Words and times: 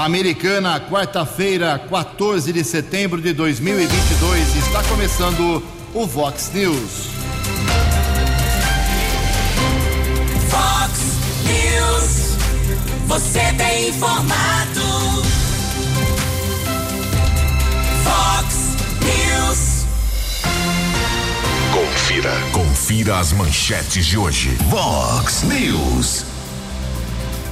Americana, 0.00 0.80
quarta-feira, 0.80 1.78
14 1.78 2.54
de 2.54 2.64
setembro 2.64 3.20
de 3.20 3.34
2022. 3.34 4.56
Está 4.56 4.82
começando 4.84 5.62
o 5.92 6.06
Vox 6.06 6.50
News. 6.54 7.10
Vox 10.48 11.18
News. 11.44 12.36
Você 13.08 13.40
tem 13.58 13.90
informado. 13.90 14.80
Vox 18.02 18.76
News. 19.04 19.84
Confira. 21.74 22.32
Confira 22.52 23.18
as 23.18 23.34
manchetes 23.34 24.06
de 24.06 24.16
hoje. 24.16 24.56
Vox 24.70 25.42
News. 25.42 26.24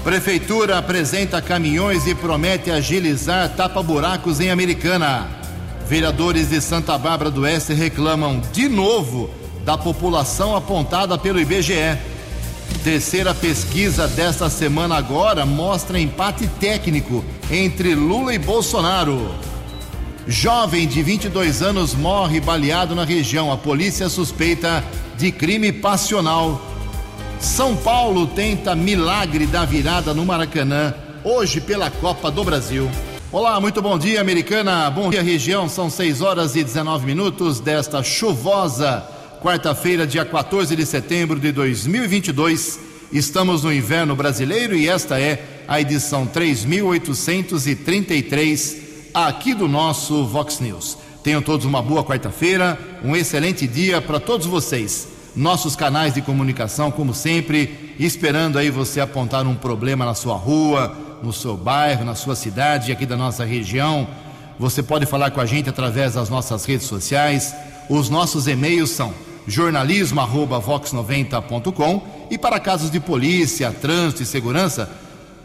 Prefeitura 0.05 0.79
apresenta 0.79 1.43
caminhões 1.43 2.07
e 2.07 2.15
promete 2.15 2.71
agilizar 2.71 3.49
tapa-buracos 3.51 4.41
em 4.41 4.51
Americana. 4.51 5.29
Vereadores 5.87 6.51
de 6.51 6.61
Santa 6.61 6.97
Bárbara 6.97 7.31
do 7.31 7.43
Oeste 7.43 7.75
reclamam 7.75 8.41
de 8.53 8.69
novo 8.69 9.31
da 9.65 9.77
população 9.77 10.57
apontada 10.57 11.19
pelo 11.19 11.41
IBGE. 11.41 11.99
Terceira 12.85 13.35
pesquisa 13.35 14.07
desta 14.07 14.49
semana 14.49 14.97
agora 14.97 15.45
mostra 15.45 15.99
empate 15.99 16.47
técnico 16.61 17.25
entre 17.51 17.95
Lula 17.95 18.33
e 18.35 18.39
Bolsonaro. 18.39 19.35
Jovem 20.27 20.87
de 20.87 21.03
22 21.03 21.63
anos 21.63 21.95
morre 21.95 22.41
baleado 22.41 22.95
na 22.95 23.05
região. 23.05 23.51
A 23.51 23.57
polícia 23.57 24.09
suspeita 24.09 24.85
de 25.17 25.33
crime 25.33 25.73
passional. 25.73 26.61
São 27.41 27.77
Paulo 27.77 28.27
tenta 28.27 28.75
milagre 28.75 29.47
da 29.47 29.65
virada 29.65 30.13
no 30.13 30.27
Maracanã, 30.27 30.93
hoje 31.23 31.61
pela 31.61 31.89
Copa 31.89 32.33
do 32.33 32.43
Brasil. 32.43 32.91
Olá, 33.31 33.61
muito 33.61 33.81
bom 33.81 33.97
dia, 33.97 34.21
americana. 34.21 34.91
Bom 34.91 35.09
dia, 35.09 35.23
região. 35.23 35.69
São 35.69 35.89
6 35.89 36.21
horas 36.21 36.57
e 36.57 36.65
19 36.65 37.07
minutos 37.07 37.61
desta 37.61 38.03
chuvosa 38.03 39.07
quarta-feira, 39.41 40.05
dia 40.05 40.25
14 40.25 40.75
de 40.75 40.85
setembro 40.85 41.39
de 41.39 41.53
2022. 41.53 42.81
Estamos 43.13 43.63
no 43.63 43.73
inverno 43.73 44.17
brasileiro 44.17 44.75
e 44.75 44.89
esta 44.89 45.21
é 45.21 45.63
a 45.69 45.81
edição 45.81 46.27
3833 46.27 48.79
aqui 49.15 49.55
do 49.55 49.69
nosso 49.69 50.27
Vox 50.27 50.59
News. 50.59 50.99
Tenham 51.23 51.41
todos 51.41 51.65
uma 51.65 51.81
boa 51.81 52.03
quarta-feira, 52.03 52.77
um 53.05 53.15
excelente 53.15 53.69
dia 53.69 54.03
para 54.03 54.19
todos 54.19 54.45
vocês 54.45 55.18
nossos 55.37 55.77
canais 55.77 56.15
de 56.15 56.23
comunicação, 56.23 56.91
como 56.91 57.15
sempre, 57.15 57.95
esperando 57.99 58.59
aí 58.59 58.71
você 58.71 59.01
apontar 59.01 59.47
um 59.47 59.55
problema 59.55 60.05
na 60.05 60.15
sua 60.15 60.35
rua, 60.35 60.93
no 61.23 61.33
seu 61.33 61.57
bairro, 61.57 62.05
na 62.05 62.15
sua 62.15 62.37
cidade, 62.37 62.93
aqui 62.93 63.07
da 63.07 63.17
nossa 63.17 63.45
região. 63.45 64.07
Você 64.59 64.83
pode 64.83 65.07
falar 65.07 65.31
com 65.31 65.41
a 65.41 65.47
gente 65.47 65.69
através 65.69 66.15
das 66.15 66.29
nossas 66.29 66.65
redes 66.65 66.87
sociais. 66.87 67.55
Os 67.89 68.11
nossos 68.11 68.49
e-mails 68.49 68.91
são 68.91 69.15
jornalismo@vox90.com 69.47 72.03
e 72.31 72.37
para 72.37 72.61
casos 72.61 72.91
de 72.91 73.01
polícia, 73.01 73.73
trânsito 73.73 74.23
e 74.23 74.27
segurança, 74.27 74.91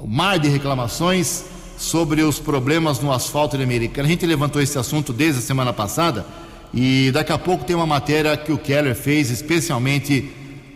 o 0.01 0.07
mar 0.07 0.39
de 0.39 0.49
reclamações 0.49 1.45
sobre 1.77 2.21
os 2.21 2.37
problemas 2.37 2.99
no 2.99 3.13
asfalto 3.13 3.57
de 3.57 3.63
Americana. 3.63 4.07
A 4.07 4.11
gente 4.11 4.25
levantou 4.25 4.61
esse 4.61 4.77
assunto 4.77 5.13
desde 5.13 5.39
a 5.39 5.43
semana 5.43 5.71
passada 5.71 6.25
e 6.73 7.11
daqui 7.13 7.31
a 7.31 7.37
pouco 7.37 7.63
tem 7.63 7.77
uma 7.77 7.87
matéria 7.87 8.35
que 8.35 8.51
o 8.51 8.57
Keller 8.57 8.95
fez 8.95 9.31
especialmente 9.31 10.29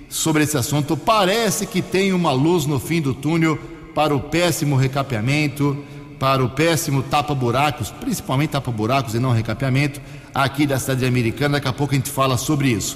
sobre 0.07 0.43
esse 0.43 0.55
assunto. 0.57 0.95
Parece 0.95 1.65
que 1.65 1.81
tem 1.81 2.13
uma 2.13 2.31
luz 2.31 2.65
no 2.65 2.79
fim 2.79 3.01
do 3.01 3.13
túnel 3.13 3.59
para 3.93 4.15
o 4.15 4.19
péssimo 4.19 4.75
recapeamento, 4.75 5.77
para 6.21 6.43
o 6.43 6.49
péssimo 6.49 7.01
tapa-buracos, 7.01 7.89
principalmente 7.89 8.51
tapa-buracos 8.51 9.15
e 9.15 9.19
não 9.19 9.31
recapeamento, 9.31 9.99
aqui 10.33 10.67
da 10.67 10.77
cidade 10.77 11.03
americana. 11.03 11.57
Daqui 11.57 11.67
a 11.67 11.73
pouco 11.73 11.93
a 11.93 11.97
gente 11.97 12.11
fala 12.11 12.37
sobre 12.37 12.69
isso. 12.69 12.95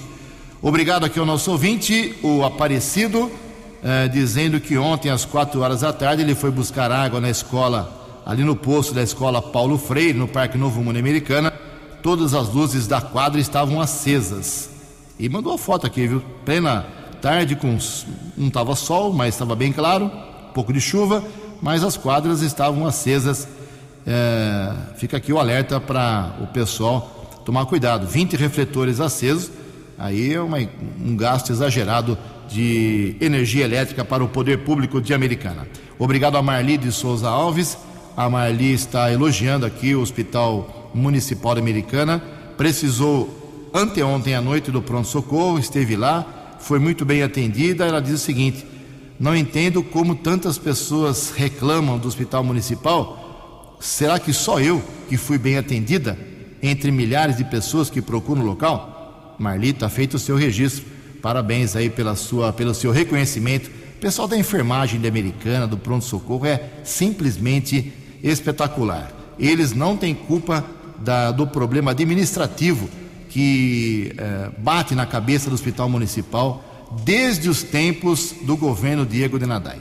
Obrigado 0.62 1.06
aqui 1.06 1.18
ao 1.18 1.26
nosso 1.26 1.52
ouvinte, 1.52 2.16
o 2.22 2.44
Aparecido, 2.44 3.32
eh, 3.84 4.08
dizendo 4.08 4.60
que 4.60 4.78
ontem, 4.78 5.10
às 5.10 5.26
quatro 5.26 5.62
horas 5.62 5.82
da 5.82 5.92
tarde, 5.92 6.22
ele 6.22 6.36
foi 6.36 6.52
buscar 6.52 6.92
água 6.92 7.20
na 7.20 7.30
escola, 7.30 8.22
ali 8.26 8.44
no 8.44 8.56
posto 8.56 8.94
da 8.94 9.02
escola 9.02 9.42
Paulo 9.42 9.78
Freire, 9.78 10.18
no 10.18 10.28
Parque 10.28 10.58
Novo 10.58 10.84
Mundo 10.84 11.00
Americana. 11.00 11.52
Todas 12.04 12.36
as 12.36 12.54
luzes 12.54 12.86
da 12.86 13.02
quadra 13.02 13.42
estavam 13.42 13.82
acesas. 13.82 14.70
E 15.18 15.28
mandou 15.28 15.54
a 15.54 15.58
foto 15.58 15.88
aqui, 15.88 16.08
viu? 16.08 16.22
Plena 16.46 16.86
tarde, 17.22 17.56
com 17.56 17.76
não 18.38 18.50
estava 18.50 18.76
sol, 18.76 19.12
mas 19.12 19.34
estava 19.34 19.56
bem 19.56 19.72
claro 19.72 20.12
pouco 20.56 20.72
de 20.72 20.80
chuva, 20.80 21.22
mas 21.62 21.84
as 21.84 21.98
quadras 21.98 22.42
estavam 22.42 22.88
acesas. 22.88 23.46
É, 24.08 24.72
fica 24.96 25.18
aqui 25.18 25.34
o 25.34 25.38
alerta 25.38 25.82
para 25.82 26.38
o 26.42 26.48
pessoal 26.48 27.42
tomar 27.44 27.66
cuidado. 27.66 28.08
20 28.08 28.38
refletores 28.38 29.02
acesos, 29.02 29.52
aí 29.98 30.34
é 30.34 30.40
uma, 30.40 30.58
um 31.04 31.18
gasto 31.18 31.52
exagerado 31.52 32.18
de 32.48 33.18
energia 33.20 33.66
elétrica 33.66 34.06
para 34.06 34.24
o 34.24 34.30
poder 34.30 34.60
público 34.60 35.02
de 35.02 35.14
Americana. 35.14 35.68
Obrigado 36.00 36.38
a 36.38 36.42
Marli 36.42 36.78
de 36.78 36.90
Souza 36.90 37.28
Alves. 37.28 37.78
A 38.16 38.30
Marli 38.30 38.72
está 38.72 39.12
elogiando 39.12 39.66
aqui 39.66 39.94
o 39.94 40.02
Hospital 40.02 40.90
Municipal 40.94 41.56
de 41.56 41.60
Americana. 41.60 42.24
Precisou 42.56 43.70
anteontem 43.74 44.34
à 44.34 44.42
noite 44.42 44.72
do 44.72 44.82
pronto-socorro, 44.82 45.60
esteve 45.60 45.98
lá, 45.98 46.56
foi 46.60 46.80
muito 46.80 47.04
bem 47.04 47.24
atendida. 47.24 47.86
Ela 47.86 48.00
diz 48.00 48.14
o 48.14 48.18
seguinte: 48.18 48.66
não 49.20 49.36
entendo 49.36 49.82
como 49.82 50.16
tantas 50.16 50.58
pessoas 50.58 51.32
reclamam 51.36 51.98
do 51.98 52.08
hospital 52.08 52.44
municipal. 52.44 53.78
Será 53.80 54.20
que 54.20 54.34
só 54.34 54.60
eu 54.60 54.82
que 55.08 55.18
fui 55.18 55.38
bem 55.38 55.58
atendida 55.58 56.18
entre 56.62 56.92
milhares 56.92 57.38
de 57.38 57.44
pessoas 57.44 57.90
que 57.90 58.02
procuram 58.02 58.42
o 58.42 58.46
local? 58.46 59.36
Marlita, 59.40 59.88
feito 59.90 60.16
o 60.16 60.20
seu 60.20 60.36
registro. 60.36 60.86
Parabéns 61.22 61.76
aí 61.76 61.90
pela 61.90 62.16
sua, 62.16 62.52
pelo 62.52 62.74
seu 62.74 62.92
reconhecimento. 62.92 63.70
O 63.98 64.00
pessoal 64.00 64.28
da 64.28 64.38
enfermagem 64.38 65.00
de 65.00 65.08
Americana, 65.08 65.66
do 65.66 65.78
pronto-socorro, 65.78 66.46
é 66.46 66.70
simplesmente 66.84 67.94
espetacular. 68.22 69.12
Eles 69.40 69.74
não 69.74 69.98
têm 69.98 70.14
culpa 70.14 70.64
da, 71.00 71.32
do 71.32 71.48
problema 71.48 71.92
administrativo 71.92 72.90
que 73.30 74.14
eh, 74.18 74.50
bate 74.58 74.96
na 74.96 75.06
cabeça 75.06 75.50
do 75.50 75.54
hospital 75.54 75.90
municipal 75.90 76.64
desde 77.04 77.50
os 77.50 77.64
tempos 77.64 78.34
do 78.42 78.56
governo 78.56 79.06
Diego 79.06 79.40
de 79.40 79.46
Nadai. 79.46 79.80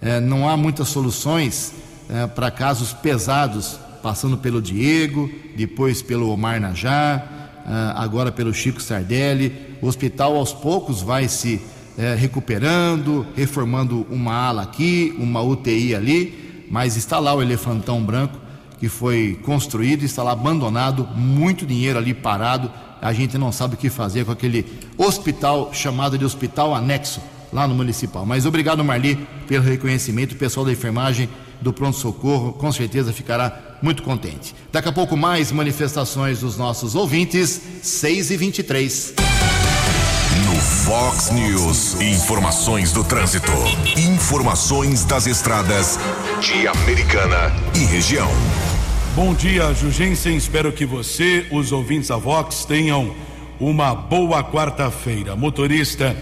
É, 0.00 0.20
não 0.20 0.48
há 0.48 0.56
muitas 0.56 0.88
soluções 0.88 1.72
é, 2.08 2.26
para 2.26 2.50
casos 2.50 2.92
pesados, 2.92 3.78
passando 4.02 4.36
pelo 4.36 4.60
Diego, 4.60 5.30
depois 5.56 6.02
pelo 6.02 6.30
Omar 6.30 6.60
Najar, 6.60 7.62
é, 7.66 7.92
agora 7.96 8.32
pelo 8.32 8.52
Chico 8.52 8.82
Sardelli. 8.82 9.76
O 9.80 9.86
hospital 9.86 10.36
aos 10.36 10.52
poucos 10.52 11.02
vai 11.02 11.28
se 11.28 11.60
é, 11.96 12.14
recuperando, 12.14 13.26
reformando 13.36 14.06
uma 14.10 14.34
ala 14.34 14.62
aqui, 14.62 15.14
uma 15.18 15.40
UTI 15.40 15.94
ali, 15.94 16.66
mas 16.70 16.96
está 16.96 17.18
lá 17.18 17.34
o 17.34 17.42
elefantão 17.42 18.02
branco 18.02 18.38
que 18.78 18.88
foi 18.88 19.38
construído, 19.44 20.02
está 20.02 20.24
lá 20.24 20.32
abandonado, 20.32 21.06
muito 21.14 21.64
dinheiro 21.64 21.98
ali 21.98 22.12
parado 22.12 22.68
a 23.02 23.12
gente 23.12 23.36
não 23.36 23.50
sabe 23.50 23.74
o 23.74 23.76
que 23.76 23.90
fazer 23.90 24.24
com 24.24 24.30
aquele 24.30 24.64
hospital 24.96 25.70
chamado 25.74 26.16
de 26.16 26.24
hospital 26.24 26.72
anexo 26.72 27.20
lá 27.52 27.66
no 27.66 27.74
municipal. 27.74 28.24
Mas 28.24 28.46
obrigado, 28.46 28.84
Marli, 28.84 29.16
pelo 29.48 29.64
reconhecimento. 29.64 30.36
O 30.36 30.38
pessoal 30.38 30.64
da 30.64 30.70
enfermagem 30.70 31.28
do 31.60 31.72
pronto-socorro 31.72 32.52
com 32.52 32.70
certeza 32.70 33.12
ficará 33.12 33.76
muito 33.82 34.04
contente. 34.04 34.54
Daqui 34.70 34.88
a 34.88 34.92
pouco, 34.92 35.16
mais 35.16 35.50
manifestações 35.50 36.40
dos 36.40 36.56
nossos 36.56 36.94
ouvintes, 36.94 37.60
6 37.82 38.30
e 38.30 38.36
23 38.36 39.14
No 40.46 40.60
Fox 40.60 41.30
News. 41.30 42.00
Informações 42.00 42.92
do 42.92 43.02
trânsito. 43.02 43.52
Informações 43.96 45.04
das 45.04 45.26
estradas 45.26 45.98
de 46.40 46.68
Americana 46.68 47.52
e 47.74 47.84
região. 47.84 48.30
Bom 49.14 49.34
dia, 49.34 49.74
Jugensen. 49.74 50.38
Espero 50.38 50.72
que 50.72 50.86
você, 50.86 51.44
os 51.50 51.70
ouvintes 51.70 52.08
da 52.08 52.16
Vox, 52.16 52.64
tenham 52.64 53.14
uma 53.60 53.94
boa 53.94 54.42
quarta-feira. 54.42 55.36
Motorista 55.36 56.16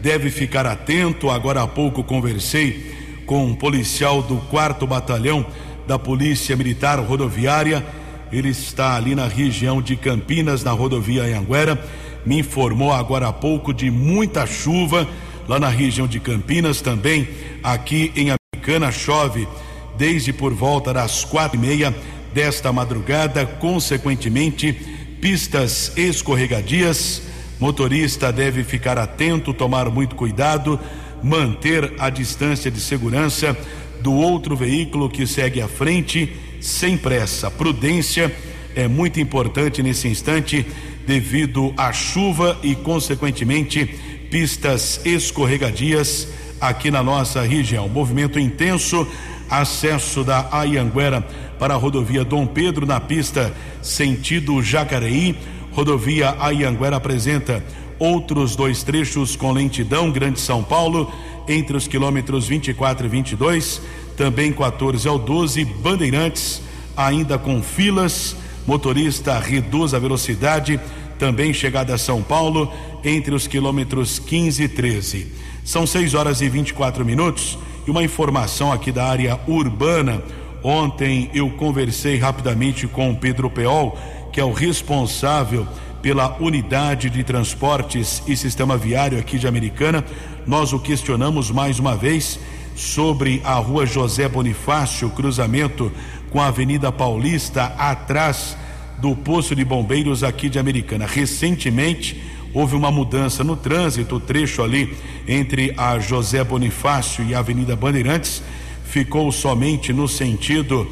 deve 0.00 0.30
ficar 0.30 0.64
atento. 0.64 1.28
Agora 1.28 1.64
há 1.64 1.66
pouco 1.66 2.04
conversei 2.04 2.94
com 3.26 3.44
um 3.44 3.52
policial 3.52 4.22
do 4.22 4.36
4 4.48 4.86
Batalhão 4.86 5.44
da 5.88 5.98
Polícia 5.98 6.54
Militar 6.54 7.00
Rodoviária. 7.00 7.84
Ele 8.30 8.50
está 8.50 8.94
ali 8.94 9.16
na 9.16 9.26
região 9.26 9.82
de 9.82 9.96
Campinas, 9.96 10.62
na 10.62 10.70
rodovia 10.70 11.24
Anhanguera. 11.24 11.84
Me 12.24 12.38
informou 12.38 12.92
agora 12.92 13.26
há 13.26 13.32
pouco 13.32 13.74
de 13.74 13.90
muita 13.90 14.46
chuva 14.46 15.08
lá 15.48 15.58
na 15.58 15.68
região 15.68 16.06
de 16.06 16.20
Campinas, 16.20 16.80
também 16.80 17.28
aqui 17.60 18.12
em 18.14 18.28
Americana 18.30 18.92
chove 18.92 19.48
desde 19.96 20.32
por 20.32 20.52
volta 20.52 20.92
das 20.92 21.24
quatro 21.24 21.56
e 21.56 21.60
meia 21.60 21.94
desta 22.32 22.72
madrugada, 22.72 23.46
consequentemente, 23.46 24.72
pistas 25.20 25.92
escorregadias. 25.96 27.22
Motorista 27.58 28.32
deve 28.32 28.62
ficar 28.62 28.98
atento, 28.98 29.54
tomar 29.54 29.90
muito 29.90 30.14
cuidado, 30.14 30.78
manter 31.22 31.94
a 31.98 32.10
distância 32.10 32.70
de 32.70 32.80
segurança 32.80 33.56
do 34.00 34.12
outro 34.12 34.54
veículo 34.54 35.08
que 35.08 35.26
segue 35.26 35.60
à 35.60 35.68
frente, 35.68 36.36
sem 36.60 36.96
pressa. 36.96 37.50
Prudência 37.50 38.34
é 38.74 38.86
muito 38.86 39.18
importante 39.18 39.82
nesse 39.82 40.06
instante, 40.06 40.66
devido 41.06 41.72
à 41.76 41.92
chuva 41.92 42.58
e, 42.62 42.74
consequentemente, 42.74 43.86
pistas 44.30 45.00
escorregadias 45.04 46.28
aqui 46.60 46.90
na 46.90 47.02
nossa 47.02 47.42
região. 47.42 47.88
Movimento 47.88 48.38
intenso, 48.38 49.06
acesso 49.48 50.22
da 50.22 50.48
Ayanguera 50.52 51.26
para 51.58 51.74
a 51.74 51.76
rodovia 51.76 52.24
Dom 52.24 52.46
Pedro 52.46 52.86
na 52.86 53.00
pista 53.00 53.52
sentido 53.82 54.62
Jacareí. 54.62 55.36
Rodovia 55.72 56.36
Ayanguera 56.38 56.96
apresenta 56.96 57.62
outros 57.98 58.56
dois 58.56 58.82
trechos 58.82 59.36
com 59.36 59.52
lentidão, 59.52 60.10
Grande 60.10 60.40
São 60.40 60.62
Paulo, 60.62 61.12
entre 61.48 61.76
os 61.76 61.86
quilômetros 61.86 62.46
24 62.46 63.06
e 63.06 63.08
22, 63.08 63.80
também 64.16 64.52
14 64.52 65.06
ao 65.08 65.18
12, 65.18 65.64
Bandeirantes, 65.64 66.62
ainda 66.96 67.38
com 67.38 67.62
filas, 67.62 68.36
motorista 68.66 69.38
reduz 69.38 69.94
a 69.94 69.98
velocidade, 69.98 70.80
também 71.18 71.52
chegada 71.52 71.94
a 71.94 71.98
São 71.98 72.22
Paulo, 72.22 72.72
entre 73.04 73.34
os 73.34 73.46
quilômetros 73.46 74.18
15 74.18 74.64
e 74.64 74.68
13. 74.68 75.32
São 75.64 75.86
6 75.86 76.14
horas 76.14 76.40
e 76.40 76.48
24 76.48 77.04
minutos 77.04 77.58
e 77.86 77.90
uma 77.90 78.02
informação 78.02 78.72
aqui 78.72 78.90
da 78.90 79.06
área 79.06 79.38
urbana. 79.46 80.22
Ontem 80.68 81.30
eu 81.32 81.48
conversei 81.48 82.18
rapidamente 82.18 82.88
com 82.88 83.14
Pedro 83.14 83.48
Peol, 83.48 83.96
que 84.32 84.40
é 84.40 84.44
o 84.44 84.50
responsável 84.50 85.64
pela 86.02 86.36
unidade 86.42 87.08
de 87.08 87.22
transportes 87.22 88.20
e 88.26 88.36
sistema 88.36 88.76
viário 88.76 89.16
aqui 89.16 89.38
de 89.38 89.46
Americana. 89.46 90.04
Nós 90.44 90.72
o 90.72 90.80
questionamos 90.80 91.52
mais 91.52 91.78
uma 91.78 91.94
vez 91.94 92.40
sobre 92.74 93.40
a 93.44 93.54
rua 93.54 93.86
José 93.86 94.28
Bonifácio, 94.28 95.08
cruzamento 95.10 95.92
com 96.30 96.40
a 96.40 96.48
Avenida 96.48 96.90
Paulista, 96.90 97.66
atrás 97.78 98.56
do 98.98 99.14
posto 99.14 99.54
de 99.54 99.64
bombeiros 99.64 100.24
aqui 100.24 100.48
de 100.48 100.58
Americana. 100.58 101.06
Recentemente 101.06 102.20
houve 102.52 102.74
uma 102.74 102.90
mudança 102.90 103.44
no 103.44 103.54
trânsito, 103.54 104.16
o 104.16 104.20
trecho 104.20 104.64
ali 104.64 104.96
entre 105.28 105.72
a 105.76 106.00
José 106.00 106.42
Bonifácio 106.42 107.24
e 107.24 107.36
a 107.36 107.38
Avenida 107.38 107.76
Bandeirantes 107.76 108.42
ficou 108.86 109.30
somente 109.32 109.92
no 109.92 110.08
sentido 110.08 110.86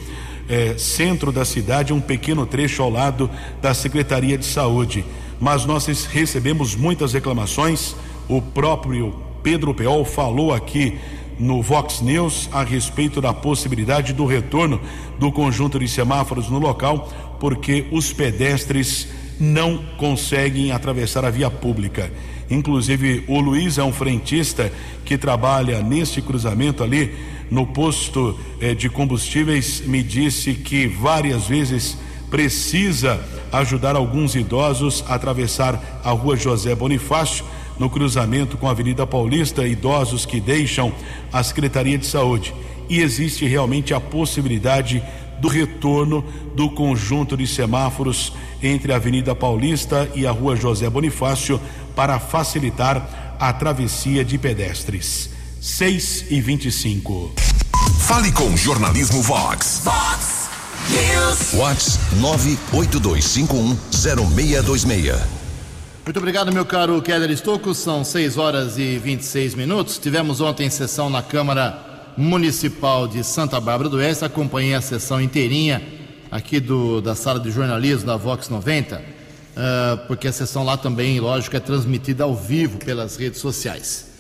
eh, 0.49 0.75
centro 0.77 1.33
da 1.33 1.45
cidade, 1.45 1.93
um 1.93 2.01
pequeno 2.01 2.45
trecho 2.45 2.83
ao 2.83 2.91
lado 2.91 3.31
da 3.63 3.73
Secretaria 3.73 4.37
de 4.37 4.45
Saúde. 4.45 5.05
Mas 5.41 5.65
nós 5.65 5.87
recebemos 6.07 6.75
muitas 6.75 7.13
reclamações, 7.13 7.95
o 8.29 8.41
próprio 8.41 9.15
Pedro 9.43 9.75
Peol 9.75 10.05
falou 10.05 10.53
aqui 10.53 10.99
no 11.39 11.63
Vox 11.63 12.01
News 12.01 12.49
a 12.53 12.63
respeito 12.63 13.21
da 13.21 13.33
possibilidade 13.33 14.13
do 14.13 14.25
retorno 14.25 14.81
do 15.19 15.33
conjunto 15.33 15.79
de 15.79 15.89
semáforos 15.89 16.49
no 16.49 16.59
local, 16.59 17.09
porque 17.41 17.87
os 17.91 18.13
pedestres 18.13 19.09
não 19.39 19.79
conseguem 19.99 20.71
atravessar 20.71 21.25
a 21.25 21.31
via 21.31 21.51
pública. 21.51 22.11
Inclusive, 22.51 23.25
o 23.27 23.41
Luiz 23.41 23.79
é 23.79 23.83
um 23.83 23.93
frentista 23.93 24.71
que 25.05 25.19
trabalha 25.19 25.83
neste 25.83 26.23
cruzamento 26.23 26.85
ali 26.85 27.15
no 27.51 27.67
posto 27.67 28.39
eh, 28.61 28.75
de 28.75 28.89
combustíveis. 28.89 29.83
Me 29.87 30.03
disse 30.03 30.55
que 30.55 30.87
várias 30.87 31.47
vezes 31.47 31.97
precisa 32.31 33.21
ajudar 33.53 33.95
alguns 33.97 34.35
idosos 34.35 35.05
a 35.09 35.15
atravessar 35.15 36.01
a 36.03 36.11
rua 36.11 36.37
José 36.37 36.75
Bonifácio 36.75 37.45
no 37.79 37.91
cruzamento 37.91 38.57
com 38.57 38.69
a 38.69 38.71
Avenida 38.71 39.07
Paulista, 39.07 39.67
idosos 39.67 40.25
que 40.25 40.41
deixam 40.41 40.93
a 41.33 41.43
Secretaria 41.43 41.99
de 41.99 42.07
Saúde. 42.07 42.55
E 42.89 43.01
existe 43.01 43.47
realmente 43.47 43.95
a 43.95 44.01
possibilidade 44.01 45.03
do 45.41 45.49
retorno 45.49 46.25
do 46.55 46.71
conjunto 46.71 47.37
de 47.37 47.47
semáforos 47.47 48.33
entre 48.63 48.93
a 48.93 48.97
Avenida 48.97 49.35
Paulista 49.35 50.09
e 50.15 50.27
a 50.27 50.31
Rua 50.31 50.57
José 50.57 50.89
Bonifácio 50.89 51.61
para 51.95 52.19
facilitar 52.19 53.37
a 53.39 53.53
travessia 53.53 54.25
de 54.25 54.39
pedestres. 54.39 55.34
6 55.65 56.27
e 56.29 56.43
25. 56.43 57.33
Fale 58.01 58.31
com 58.33 58.53
o 58.53 58.57
Jornalismo 58.57 59.23
Vox. 59.23 59.81
Vox 59.83 60.51
News. 60.91 61.55
Vox 61.55 61.99
982510626. 62.21 65.19
Muito 66.05 66.19
obrigado, 66.19 66.53
meu 66.53 66.67
caro 66.67 67.01
Keller 67.01 67.31
Estocco. 67.31 67.75
São 67.75 68.05
6 68.05 68.37
horas 68.37 68.77
e 68.77 68.99
26 68.99 69.55
minutos. 69.55 69.97
Tivemos 69.97 70.43
ontem 70.43 70.69
sessão 70.69 71.09
na 71.09 71.23
Câmara 71.23 72.13
Municipal 72.15 73.09
de 73.09 73.25
Santa 73.25 73.59
Bárbara 73.59 73.89
do 73.89 73.97
Oeste. 73.97 74.23
Acompanhei 74.23 74.75
a 74.75 74.83
sessão 74.83 75.19
inteirinha 75.19 75.83
aqui 76.31 76.61
do, 76.61 77.01
da 77.01 77.15
sala 77.15 77.41
de 77.41 77.51
jornalismo 77.51 78.05
da 78.05 78.19
Vox 78.19 78.51
90, 78.51 78.99
uh, 78.99 79.03
porque 80.09 80.29
a 80.29 80.33
sessão 80.33 80.63
lá 80.63 80.77
também, 80.77 81.19
lógico, 81.21 81.57
é 81.57 81.61
transmitida 81.61 82.25
ao 82.25 82.37
vivo 82.37 82.77
pelas 82.77 83.17
redes 83.17 83.41
sociais. 83.41 84.13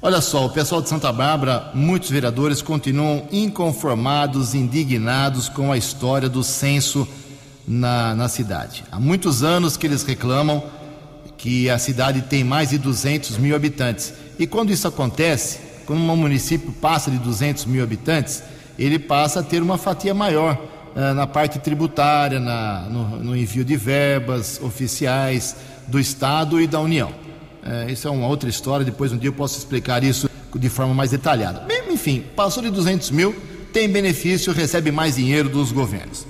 Olha 0.00 0.20
só, 0.20 0.46
o 0.46 0.50
pessoal 0.50 0.82
de 0.82 0.88
Santa 0.88 1.10
Bárbara, 1.12 1.70
muitos 1.74 2.10
vereadores 2.10 2.62
continuam 2.62 3.26
inconformados, 3.32 4.54
indignados 4.54 5.48
com 5.48 5.72
a 5.72 5.76
história 5.76 6.28
do 6.28 6.44
censo 6.44 7.08
na, 7.66 8.14
na 8.14 8.28
cidade. 8.28 8.84
Há 8.90 9.00
muitos 9.00 9.42
anos 9.42 9.76
que 9.76 9.86
eles 9.86 10.02
reclamam 10.02 10.62
que 11.36 11.68
a 11.68 11.78
cidade 11.78 12.22
tem 12.22 12.44
mais 12.44 12.70
de 12.70 12.78
200 12.78 13.38
mil 13.38 13.54
habitantes. 13.54 14.12
E 14.38 14.46
quando 14.46 14.70
isso 14.70 14.86
acontece, 14.88 15.60
quando 15.86 16.00
um 16.00 16.16
município 16.16 16.72
passa 16.72 17.10
de 17.10 17.18
200 17.18 17.64
mil 17.66 17.82
habitantes, 17.82 18.42
ele 18.78 18.98
passa 18.98 19.40
a 19.40 19.42
ter 19.42 19.62
uma 19.62 19.78
fatia 19.78 20.12
maior 20.14 20.58
uh, 20.94 21.14
na 21.14 21.26
parte 21.26 21.58
tributária, 21.58 22.40
na, 22.40 22.82
no, 22.90 23.18
no, 23.18 23.36
envio 23.36 23.64
de 23.64 23.76
verbas 23.76 24.60
oficiais 24.62 25.56
do 25.86 25.98
Estado 25.98 26.60
e 26.60 26.66
da 26.66 26.80
União. 26.80 27.25
Uh, 27.66 27.90
isso 27.90 28.06
é 28.06 28.10
uma 28.10 28.28
outra 28.28 28.48
história, 28.48 28.86
depois 28.86 29.10
um 29.10 29.18
dia 29.18 29.28
eu 29.28 29.32
posso 29.32 29.58
explicar 29.58 30.04
isso 30.04 30.30
de 30.54 30.68
forma 30.68 30.94
mais 30.94 31.10
detalhada. 31.10 31.66
Enfim, 31.90 32.24
passou 32.36 32.62
de 32.62 32.70
200 32.70 33.10
mil, 33.10 33.34
tem 33.72 33.88
benefício, 33.88 34.52
recebe 34.52 34.92
mais 34.92 35.16
dinheiro 35.16 35.48
dos 35.48 35.72
governos. 35.72 36.24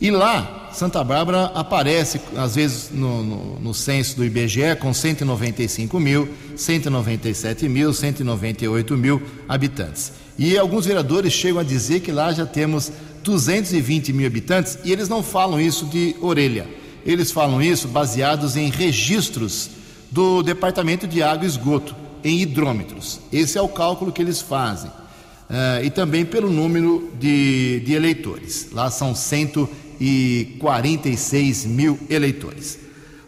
E 0.00 0.10
lá, 0.10 0.70
Santa 0.72 1.04
Bárbara 1.04 1.46
aparece, 1.54 2.20
às 2.36 2.54
vezes, 2.54 2.90
no, 2.90 3.22
no, 3.22 3.60
no, 3.60 3.74
censo 3.74 4.16
do 4.16 4.24
IBGE 4.24 4.76
com 4.80 4.94
195 4.94 5.98
mil, 6.00 6.28
197 6.56 7.68
mil, 7.68 7.92
198 7.92 8.96
mil 8.96 9.20
habitantes. 9.48 10.12
E 10.38 10.56
alguns 10.56 10.86
vereadores 10.86 11.32
chegam 11.32 11.60
a 11.60 11.64
dizer 11.64 12.00
que 12.00 12.12
lá 12.12 12.32
já 12.32 12.46
temos 12.46 12.92
220 13.24 14.12
mil 14.12 14.26
habitantes 14.26 14.78
e 14.84 14.92
eles 14.92 15.08
não 15.08 15.22
falam 15.22 15.60
isso 15.60 15.84
de 15.86 16.14
orelha. 16.20 16.66
Eles 17.04 17.32
falam 17.32 17.60
isso 17.60 17.88
baseados 17.88 18.56
em 18.56 18.70
registros 18.70 19.70
do 20.10 20.42
Departamento 20.42 21.06
de 21.06 21.22
Água 21.22 21.44
e 21.44 21.48
Esgoto, 21.48 21.94
em 22.24 22.40
hidrômetros. 22.40 23.20
Esse 23.32 23.58
é 23.58 23.62
o 23.62 23.68
cálculo 23.68 24.12
que 24.12 24.20
eles 24.20 24.40
fazem. 24.40 24.90
Uh, 24.90 25.84
e 25.84 25.90
também 25.90 26.24
pelo 26.24 26.50
número 26.50 27.10
de, 27.18 27.80
de 27.80 27.94
eleitores. 27.94 28.68
Lá 28.72 28.90
são 28.90 29.14
100 29.14 29.68
e 30.00 30.56
46 30.60 31.64
mil 31.64 31.98
eleitores. 32.08 32.78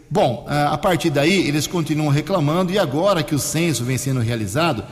Bom, 0.09 0.45
a 0.47 0.77
partir 0.77 1.09
daí 1.09 1.47
eles 1.47 1.67
continuam 1.67 2.09
reclamando 2.09 2.73
e 2.73 2.77
agora 2.77 3.23
que 3.23 3.33
o 3.33 3.39
censo 3.39 3.85
vem 3.85 3.97
sendo 3.97 4.19
realizado, 4.19 4.83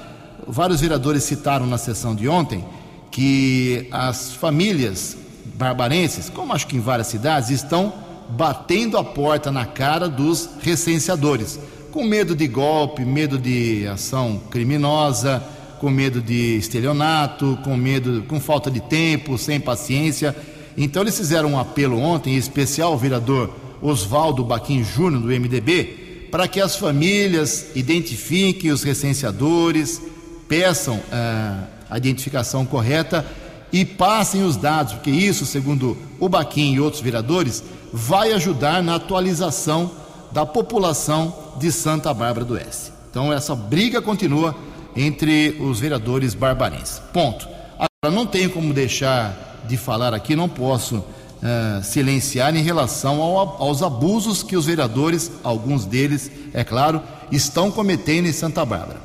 vários 0.47 0.79
vereadores 0.79 1.23
citaram 1.23 1.67
na 1.67 1.77
sessão 1.77 2.15
de 2.15 2.29
ontem 2.29 2.63
que 3.11 3.87
as 3.91 4.31
famílias 4.31 5.17
barbarenses, 5.55 6.29
como 6.29 6.53
acho 6.53 6.67
que 6.67 6.77
em 6.77 6.79
várias 6.79 7.07
cidades, 7.07 7.49
estão 7.49 7.93
batendo 8.29 8.97
a 8.97 9.03
porta 9.03 9.51
na 9.51 9.65
cara 9.65 10.07
dos 10.07 10.49
recenseadores, 10.61 11.59
com 11.91 12.03
medo 12.03 12.35
de 12.35 12.47
golpe, 12.47 13.03
medo 13.03 13.37
de 13.37 13.87
ação 13.87 14.41
criminosa, 14.49 15.43
com 15.79 15.89
medo 15.89 16.21
de 16.21 16.57
estelionato, 16.57 17.57
com 17.63 17.75
medo, 17.75 18.23
com 18.27 18.39
falta 18.39 18.69
de 18.69 18.79
tempo, 18.79 19.37
sem 19.37 19.59
paciência. 19.59 20.35
Então 20.77 21.01
eles 21.01 21.17
fizeram 21.17 21.53
um 21.53 21.59
apelo 21.59 21.99
ontem, 21.99 22.35
em 22.35 22.37
especial 22.37 22.91
ao 22.91 22.97
vereador 22.97 23.53
Oswaldo 23.81 24.43
Baquim 24.43 24.83
Júnior 24.83 25.21
do 25.21 25.27
MDB, 25.27 26.27
para 26.31 26.47
que 26.47 26.61
as 26.61 26.75
famílias 26.75 27.67
identifiquem 27.75 28.71
os 28.71 28.83
recenseadores, 28.83 30.01
peçam 30.47 30.99
ah, 31.11 31.63
a 31.89 31.97
identificação 31.97 32.65
correta 32.65 33.25
e 33.71 33.85
passem 33.85 34.43
os 34.43 34.55
dados, 34.55 34.93
porque 34.93 35.11
isso, 35.11 35.45
segundo 35.45 35.97
o 36.19 36.29
Baquim 36.29 36.73
e 36.73 36.79
outros 36.79 37.01
vereadores, 37.01 37.63
vai 37.91 38.33
ajudar 38.33 38.83
na 38.83 38.95
atualização 38.95 39.91
da 40.31 40.45
população 40.45 41.33
de 41.57 41.71
Santa 41.71 42.13
Bárbara 42.13 42.45
do 42.45 42.53
Oeste. 42.53 42.91
Então 43.09 43.33
essa 43.33 43.55
briga 43.55 44.01
continua 44.01 44.55
entre 44.95 45.57
os 45.59 45.79
vereadores 45.79 46.33
barbarenses. 46.33 47.01
Ponto. 47.13 47.47
Agora 47.75 48.15
não 48.15 48.25
tenho 48.25 48.49
como 48.49 48.73
deixar 48.73 49.63
de 49.67 49.77
falar 49.77 50.13
aqui, 50.13 50.35
não 50.35 50.49
posso 50.49 50.97
uh, 50.97 51.83
silenciar 51.83 52.55
em 52.55 52.61
relação 52.61 53.21
ao, 53.21 53.61
aos 53.61 53.81
abusos 53.81 54.43
que 54.43 54.55
os 54.55 54.65
vereadores, 54.65 55.31
alguns 55.43 55.85
deles, 55.85 56.31
é 56.53 56.63
claro, 56.63 57.01
estão 57.31 57.71
cometendo 57.71 58.27
em 58.27 58.33
Santa 58.33 58.65
Bárbara. 58.65 58.99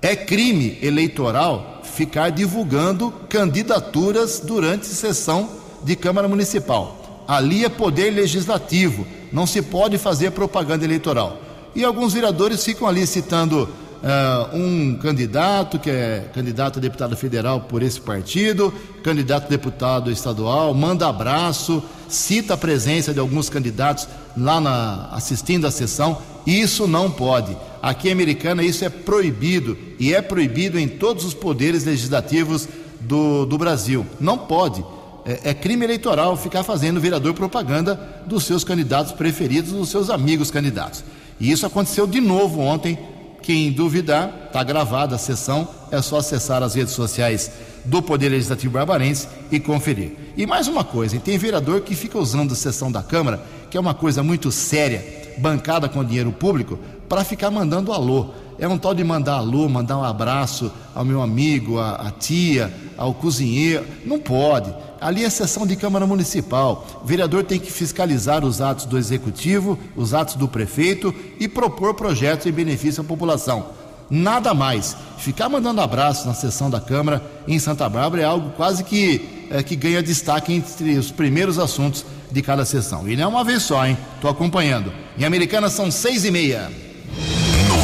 É 0.00 0.14
crime 0.14 0.78
eleitoral 0.80 1.80
ficar 1.82 2.30
divulgando 2.30 3.10
candidaturas 3.28 4.40
durante 4.40 4.86
sessão 4.86 5.48
de 5.82 5.96
Câmara 5.96 6.28
Municipal. 6.28 7.24
Ali 7.26 7.64
é 7.64 7.68
poder 7.68 8.10
legislativo, 8.10 9.06
não 9.32 9.46
se 9.46 9.62
pode 9.62 9.98
fazer 9.98 10.30
propaganda 10.32 10.84
eleitoral. 10.84 11.40
E 11.74 11.84
alguns 11.84 12.12
vereadores 12.12 12.64
ficam 12.64 12.88
ali 12.88 13.06
citando 13.06 13.68
uh, 14.02 14.56
um 14.56 14.96
candidato 14.96 15.78
que 15.78 15.90
é 15.90 16.28
candidato 16.32 16.78
a 16.78 16.82
deputado 16.82 17.16
federal 17.16 17.60
por 17.62 17.82
esse 17.82 18.00
partido, 18.00 18.72
candidato 19.02 19.46
a 19.46 19.48
deputado 19.48 20.10
estadual, 20.10 20.74
manda 20.74 21.08
abraço, 21.08 21.82
cita 22.08 22.54
a 22.54 22.56
presença 22.56 23.12
de 23.12 23.20
alguns 23.20 23.48
candidatos 23.48 24.08
lá 24.36 24.60
na, 24.60 25.08
assistindo 25.12 25.66
a 25.66 25.70
sessão. 25.70 26.18
Isso 26.46 26.86
não 26.86 27.10
pode. 27.10 27.56
Aqui 27.82 28.08
em 28.08 28.12
Americana 28.12 28.62
isso 28.62 28.84
é 28.84 28.88
proibido 28.88 29.76
e 29.98 30.14
é 30.14 30.22
proibido 30.22 30.78
em 30.78 30.88
todos 30.88 31.24
os 31.24 31.34
poderes 31.34 31.84
legislativos 31.84 32.68
do, 33.00 33.44
do 33.46 33.58
Brasil. 33.58 34.04
Não 34.18 34.38
pode. 34.38 34.84
É, 35.28 35.50
é, 35.50 35.54
crime 35.54 35.84
eleitoral 35.84 36.34
ficar 36.38 36.62
fazendo 36.62 36.98
vereador 36.98 37.34
propaganda 37.34 38.00
dos 38.24 38.44
seus 38.44 38.64
candidatos 38.64 39.12
preferidos, 39.12 39.72
dos 39.72 39.90
seus 39.90 40.08
amigos 40.08 40.50
candidatos. 40.50 41.04
E 41.38 41.50
isso 41.50 41.66
aconteceu 41.66 42.06
de 42.06 42.18
novo 42.18 42.60
ontem 42.60 42.98
quem 43.42 43.70
duvidar, 43.70 44.46
está 44.46 44.64
gravada 44.64 45.16
a 45.16 45.18
sessão, 45.18 45.68
é 45.90 46.00
só 46.00 46.16
acessar 46.16 46.62
as 46.62 46.74
redes 46.74 46.94
sociais 46.94 47.50
do 47.84 48.00
Poder 48.02 48.30
Legislativo 48.30 48.72
Barbarense 48.72 49.28
e 49.52 49.60
conferir. 49.60 50.12
E 50.34 50.46
mais 50.46 50.66
uma 50.66 50.82
coisa, 50.82 51.20
tem 51.20 51.36
vereador 51.36 51.82
que 51.82 51.94
fica 51.94 52.18
usando 52.18 52.52
a 52.52 52.56
sessão 52.56 52.90
da 52.90 53.02
Câmara, 53.02 53.42
que 53.70 53.76
é 53.76 53.80
uma 53.80 53.92
coisa 53.92 54.22
muito 54.22 54.50
séria, 54.50 55.04
bancada 55.36 55.90
com 55.90 56.02
dinheiro 56.02 56.32
público, 56.32 56.78
para 57.06 57.22
ficar 57.22 57.50
mandando 57.50 57.92
alô. 57.92 58.30
É 58.58 58.66
um 58.66 58.76
tal 58.76 58.92
de 58.92 59.04
mandar 59.04 59.34
alô, 59.34 59.68
mandar 59.68 59.98
um 59.98 60.04
abraço 60.04 60.72
ao 60.94 61.04
meu 61.04 61.22
amigo, 61.22 61.78
à, 61.78 62.08
à 62.08 62.10
tia, 62.10 62.72
ao 62.96 63.14
cozinheiro. 63.14 63.86
Não 64.04 64.18
pode. 64.18 64.74
Ali 65.00 65.24
é 65.24 65.30
sessão 65.30 65.64
de 65.64 65.76
Câmara 65.76 66.06
Municipal. 66.06 66.84
O 67.02 67.06
vereador 67.06 67.44
tem 67.44 67.60
que 67.60 67.70
fiscalizar 67.70 68.44
os 68.44 68.60
atos 68.60 68.84
do 68.84 68.98
executivo, 68.98 69.78
os 69.94 70.12
atos 70.12 70.34
do 70.34 70.48
prefeito 70.48 71.14
e 71.38 71.46
propor 71.46 71.94
projetos 71.94 72.46
em 72.46 72.52
benefício 72.52 73.00
à 73.02 73.04
população. 73.04 73.66
Nada 74.10 74.52
mais. 74.54 74.96
Ficar 75.18 75.48
mandando 75.48 75.80
abraços 75.80 76.26
na 76.26 76.34
sessão 76.34 76.68
da 76.68 76.80
Câmara 76.80 77.22
em 77.46 77.58
Santa 77.60 77.88
Bárbara 77.88 78.22
é 78.22 78.24
algo 78.24 78.50
quase 78.56 78.82
que, 78.82 79.46
é, 79.50 79.62
que 79.62 79.76
ganha 79.76 80.02
destaque 80.02 80.52
entre 80.52 80.98
os 80.98 81.12
primeiros 81.12 81.60
assuntos 81.60 82.04
de 82.30 82.42
cada 82.42 82.64
sessão. 82.64 83.08
E 83.08 83.14
não 83.14 83.24
é 83.24 83.26
uma 83.26 83.44
vez 83.44 83.62
só, 83.62 83.86
hein? 83.86 83.96
Estou 84.16 84.30
acompanhando. 84.30 84.92
Em 85.16 85.24
Americana 85.24 85.68
são 85.68 85.90
seis 85.90 86.24
e 86.24 86.30
meia. 86.30 86.70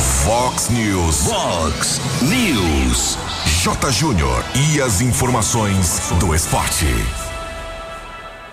Fox 0.04 0.68
News. 0.68 1.16
Fox 1.28 2.00
News. 2.20 3.16
J. 3.62 3.90
Júnior 3.90 4.44
e 4.54 4.78
as 4.78 5.00
informações 5.00 6.12
do 6.20 6.34
esporte. 6.34 6.84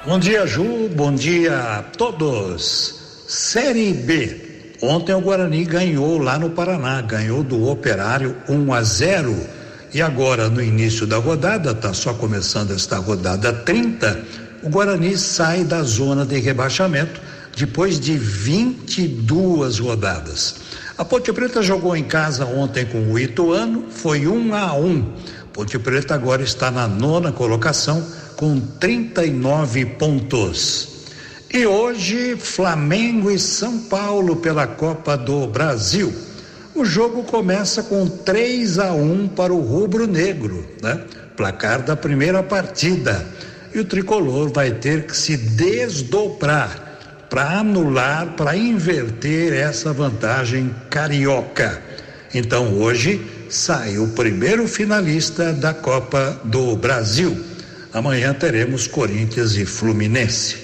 Bom 0.05 0.17
dia, 0.17 0.48
Ju. 0.48 0.88
Bom 0.96 1.13
dia 1.13 1.58
a 1.60 1.84
todos. 1.84 3.25
Série 3.27 3.91
B. 3.91 4.74
Ontem 4.81 5.13
o 5.13 5.20
Guarani 5.20 5.65
ganhou 5.65 6.17
lá 6.20 6.39
no 6.39 6.51
Paraná, 6.51 7.01
ganhou 7.01 7.43
do 7.43 7.67
Operário 7.67 8.38
1 8.48 8.74
a 8.74 8.81
0. 8.81 9.48
E 9.93 10.01
agora, 10.01 10.50
no 10.50 10.63
início 10.63 11.05
da 11.05 11.17
rodada, 11.17 11.75
tá 11.75 11.93
só 11.93 12.13
começando 12.13 12.72
esta 12.72 12.98
rodada 12.98 13.51
30, 13.51 14.24
o 14.63 14.70
Guarani 14.70 15.17
sai 15.17 15.65
da 15.65 15.84
zona 15.84 16.25
de 16.25 16.39
rebaixamento 16.39 17.20
depois 17.58 18.00
de 18.00 18.17
22 18.17 19.79
rodadas. 19.79 20.55
A 21.01 21.03
Ponte 21.03 21.34
Preta 21.34 21.63
jogou 21.63 21.98
em 21.98 22.03
casa 22.03 22.46
ontem 22.46 22.86
com 22.86 23.12
o 23.12 23.17
Ituano, 23.17 23.86
foi 23.89 24.27
um 24.27 24.53
a 24.53 24.75
um. 24.75 25.13
Ponte 25.51 25.79
Preta 25.79 26.13
agora 26.13 26.43
está 26.43 26.70
na 26.70 26.88
nona 26.88 27.31
colocação 27.31 28.05
com 28.36 28.60
39 28.60 29.84
pontos. 29.98 31.08
E 31.51 31.65
hoje, 31.65 32.36
Flamengo 32.36 33.31
e 33.31 33.39
São 33.39 33.79
Paulo 33.79 34.36
pela 34.36 34.67
Copa 34.67 35.17
do 35.17 35.48
Brasil. 35.48 36.13
O 36.75 36.86
jogo 36.86 37.24
começa 37.24 37.81
com 37.81 38.08
3 38.08 38.77
a 38.77 38.93
1 38.93 39.29
para 39.29 39.51
o 39.51 39.60
Rubro 39.60 40.05
Negro, 40.05 40.67
né? 40.84 41.03
Placar 41.36 41.81
da 41.81 41.96
primeira 41.96 42.43
partida. 42.43 43.27
E 43.74 43.79
o 43.79 43.86
tricolor 43.86 44.51
vai 44.53 44.70
ter 44.70 45.08
que 45.08 45.17
se 45.17 45.36
desdobrar 45.36 46.90
para 47.31 47.59
anular, 47.59 48.33
para 48.35 48.57
inverter 48.57 49.53
essa 49.53 49.93
vantagem 49.93 50.75
carioca. 50.89 51.81
Então 52.33 52.73
hoje 52.73 53.25
sai 53.50 53.97
o 53.97 54.09
primeiro 54.09 54.67
finalista 54.67 55.53
da 55.53 55.73
Copa 55.73 56.41
do 56.43 56.75
Brasil. 56.75 57.41
Amanhã 57.93 58.33
teremos 58.33 58.85
Corinthians 58.85 59.55
e 59.55 59.65
Fluminense. 59.65 60.57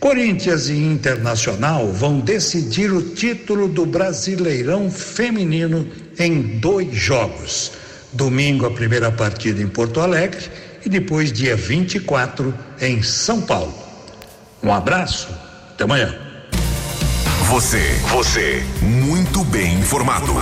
Corinthians 0.00 0.70
e 0.70 0.76
Internacional 0.78 1.92
vão 1.92 2.20
decidir 2.20 2.90
o 2.90 3.10
título 3.10 3.68
do 3.68 3.84
Brasileirão 3.84 4.90
Feminino 4.90 5.86
em 6.18 6.58
dois 6.58 6.90
jogos. 6.94 7.72
Domingo, 8.14 8.64
a 8.64 8.70
primeira 8.70 9.12
partida 9.12 9.60
em 9.60 9.68
Porto 9.68 10.00
Alegre 10.00 10.40
e 10.86 10.88
depois, 10.88 11.30
dia 11.30 11.54
24, 11.54 12.54
em 12.80 13.02
São 13.02 13.42
Paulo. 13.42 13.74
Um 14.62 14.72
abraço 14.72 15.51
até 15.82 15.84
amanhã. 15.84 16.14
Você, 17.48 18.00
você, 18.08 18.64
muito 18.80 19.44
bem 19.44 19.74
informado. 19.74 20.32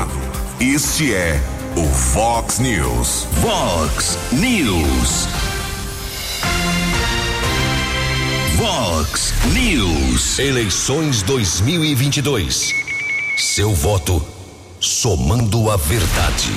Este 0.60 1.14
é 1.14 1.40
o 1.76 1.86
Fox 1.88 2.58
News. 2.58 3.26
Fox 3.40 4.18
News. 4.32 5.28
Fox 8.56 9.32
News. 9.52 10.38
Eleições 10.38 11.22
2022. 11.22 12.72
Seu 13.38 13.74
voto 13.74 14.24
somando 14.78 15.70
a 15.70 15.76
verdade. 15.76 16.52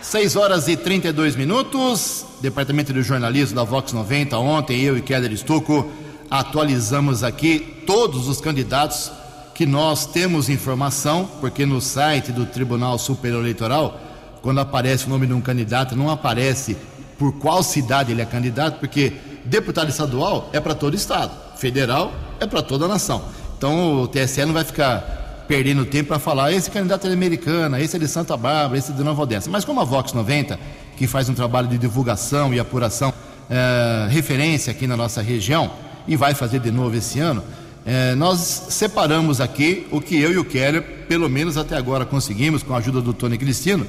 6 0.00 0.36
horas 0.36 0.68
e 0.68 0.76
32 0.76 1.36
minutos. 1.36 2.24
Departamento 2.40 2.92
de 2.92 3.02
Jornalismo 3.02 3.56
da 3.56 3.64
Vox 3.64 3.92
90. 3.92 4.38
Ontem 4.38 4.80
eu 4.80 4.96
e 4.96 5.02
Keller 5.02 5.32
Estuco 5.32 5.90
atualizamos 6.30 7.24
aqui 7.24 7.82
todos 7.86 8.28
os 8.28 8.40
candidatos 8.40 9.10
que 9.54 9.66
nós 9.66 10.06
temos 10.06 10.48
informação, 10.48 11.28
porque 11.40 11.66
no 11.66 11.80
site 11.80 12.32
do 12.32 12.46
Tribunal 12.46 12.98
Superior 12.98 13.42
Eleitoral, 13.42 14.00
quando 14.40 14.60
aparece 14.60 15.06
o 15.06 15.10
nome 15.10 15.26
de 15.26 15.34
um 15.34 15.40
candidato, 15.40 15.96
não 15.96 16.08
aparece 16.08 16.76
por 17.18 17.32
qual 17.34 17.62
cidade 17.62 18.12
ele 18.12 18.22
é 18.22 18.24
candidato, 18.24 18.78
porque 18.78 19.12
deputado 19.44 19.90
estadual 19.90 20.48
é 20.52 20.60
para 20.60 20.74
todo 20.74 20.94
estado, 20.94 21.32
federal 21.56 22.12
é 22.38 22.46
para 22.46 22.62
toda 22.62 22.86
a 22.86 22.88
nação. 22.88 23.22
Então 23.58 24.02
o 24.02 24.08
TSE 24.08 24.44
não 24.46 24.54
vai 24.54 24.64
ficar 24.64 25.44
perdendo 25.46 25.84
tempo 25.84 26.08
para 26.08 26.18
falar 26.18 26.52
esse 26.52 26.70
candidato 26.70 27.08
é 27.08 27.12
americana, 27.12 27.80
esse 27.80 27.96
é 27.96 27.98
de 27.98 28.06
Santa 28.06 28.36
Bárbara, 28.36 28.78
esse 28.78 28.92
é 28.92 28.94
de 28.94 29.02
Nova 29.02 29.20
Odessa. 29.20 29.50
Mas 29.50 29.64
como 29.64 29.80
a 29.80 29.84
Vox 29.84 30.12
90, 30.12 30.58
que 30.96 31.06
faz 31.06 31.28
um 31.28 31.34
trabalho 31.34 31.66
de 31.66 31.76
divulgação 31.76 32.54
e 32.54 32.60
apuração, 32.60 33.12
é, 33.50 34.06
referência 34.08 34.70
aqui 34.70 34.86
na 34.86 34.96
nossa 34.96 35.20
região, 35.20 35.70
e 36.06 36.16
vai 36.16 36.34
fazer 36.34 36.60
de 36.60 36.70
novo 36.70 36.96
esse 36.96 37.18
ano, 37.18 37.42
é, 37.84 38.14
nós 38.14 38.66
separamos 38.70 39.40
aqui 39.40 39.86
o 39.90 40.00
que 40.00 40.20
eu 40.20 40.32
e 40.32 40.38
o 40.38 40.44
Keller, 40.44 40.82
pelo 41.08 41.28
menos 41.28 41.56
até 41.56 41.76
agora, 41.76 42.04
conseguimos, 42.04 42.62
com 42.62 42.74
a 42.74 42.78
ajuda 42.78 43.00
do 43.00 43.12
Tony 43.12 43.38
Cristino, 43.38 43.86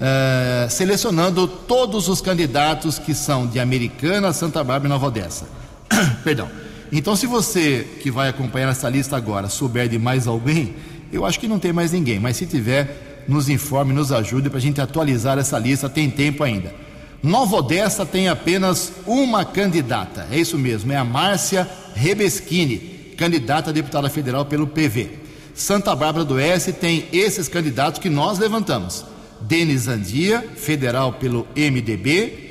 é, 0.00 0.66
selecionando 0.68 1.46
todos 1.46 2.08
os 2.08 2.20
candidatos 2.20 2.98
que 2.98 3.14
são 3.14 3.46
de 3.46 3.60
Americana, 3.60 4.32
Santa 4.32 4.62
Bárbara 4.64 4.86
e 4.86 4.88
Nova 4.88 5.06
Odessa. 5.06 5.46
Perdão. 6.24 6.48
Então, 6.92 7.16
se 7.16 7.26
você 7.26 7.86
que 8.00 8.10
vai 8.10 8.28
acompanhar 8.28 8.70
essa 8.70 8.88
lista 8.88 9.16
agora 9.16 9.48
souber 9.48 9.88
de 9.88 9.98
mais 9.98 10.26
alguém, 10.26 10.74
Eu 11.12 11.24
acho 11.24 11.38
que 11.38 11.46
não 11.46 11.58
tem 11.58 11.72
mais 11.72 11.92
ninguém, 11.92 12.18
mas 12.18 12.36
se 12.36 12.46
tiver, 12.46 13.24
nos 13.28 13.48
informe, 13.48 13.92
nos 13.92 14.12
ajude 14.12 14.50
para 14.50 14.58
a 14.58 14.60
gente 14.60 14.80
atualizar 14.80 15.38
essa 15.38 15.58
lista, 15.58 15.88
tem 15.88 16.10
tempo 16.10 16.42
ainda. 16.42 16.74
Nova 17.22 17.56
Odessa 17.56 18.04
tem 18.04 18.28
apenas 18.28 18.92
uma 19.06 19.44
candidata, 19.44 20.28
é 20.30 20.38
isso 20.38 20.58
mesmo, 20.58 20.92
é 20.92 20.96
a 20.96 21.04
Márcia 21.04 21.68
Rebeschini, 21.94 23.14
candidata 23.16 23.70
a 23.70 23.72
deputada 23.72 24.08
federal 24.08 24.44
pelo 24.44 24.66
PV. 24.66 25.10
Santa 25.54 25.94
Bárbara 25.96 26.24
do 26.24 26.34
Oeste 26.34 26.72
tem 26.72 27.08
esses 27.12 27.48
candidatos 27.48 27.98
que 27.98 28.10
nós 28.10 28.38
levantamos. 28.38 29.04
Denis 29.40 29.88
Andia, 29.88 30.42
federal 30.54 31.14
pelo 31.14 31.46
MDB, 31.56 32.46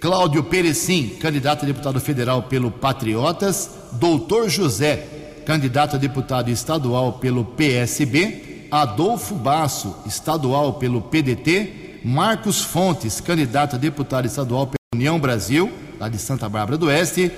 Cláudio 0.00 0.42
Perecim, 0.44 1.10
candidato 1.20 1.64
a 1.64 1.66
deputado 1.66 2.00
federal 2.00 2.44
pelo 2.44 2.70
Patriotas, 2.70 3.70
Doutor 3.92 4.48
José, 4.48 5.06
candidato 5.44 5.96
a 5.96 5.98
deputado 5.98 6.50
estadual 6.50 7.14
pelo 7.14 7.44
PSB, 7.44 8.68
Adolfo 8.70 9.34
Basso, 9.34 9.94
estadual 10.06 10.74
pelo 10.74 11.02
PDT, 11.02 11.91
Marcos 12.04 12.62
Fontes, 12.62 13.20
candidato 13.20 13.76
a 13.76 13.78
deputado 13.78 14.26
estadual 14.26 14.66
pela 14.66 14.76
União 14.94 15.20
Brasil, 15.20 15.70
lá 16.00 16.08
de 16.08 16.18
Santa 16.18 16.48
Bárbara 16.48 16.76
do 16.76 16.86
Oeste, 16.86 17.30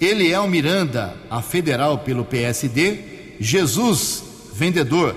Eliel 0.00 0.46
Miranda, 0.48 1.14
a 1.30 1.42
federal 1.42 1.98
pelo 1.98 2.24
PSD, 2.24 3.36
Jesus 3.38 4.24
Vendedor, 4.54 5.14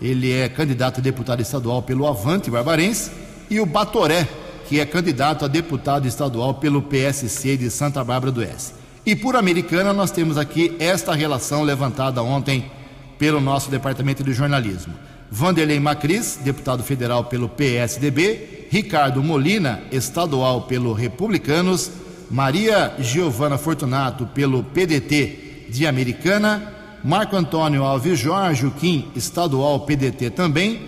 ele 0.00 0.32
é 0.32 0.48
candidato 0.48 0.98
a 0.98 1.02
deputado 1.02 1.40
estadual 1.40 1.82
pelo 1.82 2.06
Avante 2.06 2.50
Barbarense, 2.50 3.10
e 3.48 3.60
o 3.60 3.66
Batoré, 3.66 4.26
que 4.68 4.80
é 4.80 4.86
candidato 4.86 5.44
a 5.44 5.48
deputado 5.48 6.08
estadual 6.08 6.54
pelo 6.54 6.82
PSC 6.82 7.56
de 7.56 7.70
Santa 7.70 8.02
Bárbara 8.02 8.32
do 8.32 8.40
Oeste. 8.40 8.74
E 9.06 9.14
por 9.14 9.36
Americana, 9.36 9.92
nós 9.92 10.10
temos 10.10 10.36
aqui 10.36 10.76
esta 10.78 11.14
relação 11.14 11.62
levantada 11.62 12.22
ontem 12.22 12.70
pelo 13.18 13.40
nosso 13.40 13.70
departamento 13.70 14.24
de 14.24 14.32
jornalismo. 14.32 14.94
Vanderlei 15.34 15.80
Macris, 15.80 16.38
deputado 16.44 16.82
federal 16.82 17.24
pelo 17.24 17.48
PSDB, 17.48 18.66
Ricardo 18.70 19.22
Molina, 19.22 19.80
estadual 19.90 20.64
pelo 20.64 20.92
Republicanos, 20.92 21.90
Maria 22.30 22.94
Giovana 22.98 23.56
Fortunato 23.56 24.26
pelo 24.26 24.62
PDT 24.62 25.68
de 25.70 25.86
Americana, 25.86 26.70
Marco 27.02 27.34
Antônio 27.34 27.82
Alves 27.82 28.18
Jorge, 28.18 28.70
Kim, 28.78 29.10
estadual 29.16 29.80
PDT 29.80 30.28
também, 30.28 30.82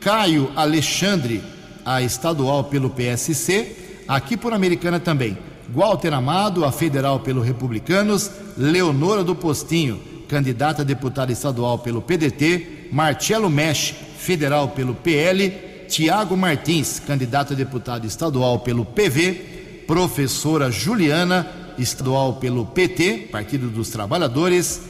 Caio 0.00 0.50
Alexandre, 0.56 1.42
a 1.84 2.00
estadual 2.00 2.64
pelo 2.64 2.88
PSC, 2.88 3.76
aqui 4.08 4.34
por 4.34 4.54
Americana 4.54 4.98
também. 4.98 5.36
Walter 5.68 6.14
Amado, 6.14 6.64
a 6.64 6.72
federal 6.72 7.20
pelo 7.20 7.42
Republicanos, 7.42 8.30
Leonora 8.56 9.22
do 9.22 9.34
Postinho, 9.34 10.00
candidata 10.26 10.80
a 10.80 10.86
deputada 10.86 11.30
estadual 11.30 11.78
pelo 11.78 12.00
PDT, 12.00 12.79
Marcelo 12.90 13.48
Mesh, 13.48 13.94
federal 14.18 14.68
pelo 14.68 14.94
PL, 14.94 15.50
Tiago 15.88 16.36
Martins, 16.36 17.00
candidato 17.00 17.52
a 17.52 17.56
deputado 17.56 18.06
estadual 18.06 18.60
pelo 18.60 18.84
PV, 18.84 19.84
professora 19.86 20.70
Juliana, 20.70 21.48
estadual 21.78 22.34
pelo 22.34 22.66
PT, 22.66 23.28
Partido 23.32 23.68
dos 23.68 23.88
Trabalhadores, 23.88 24.80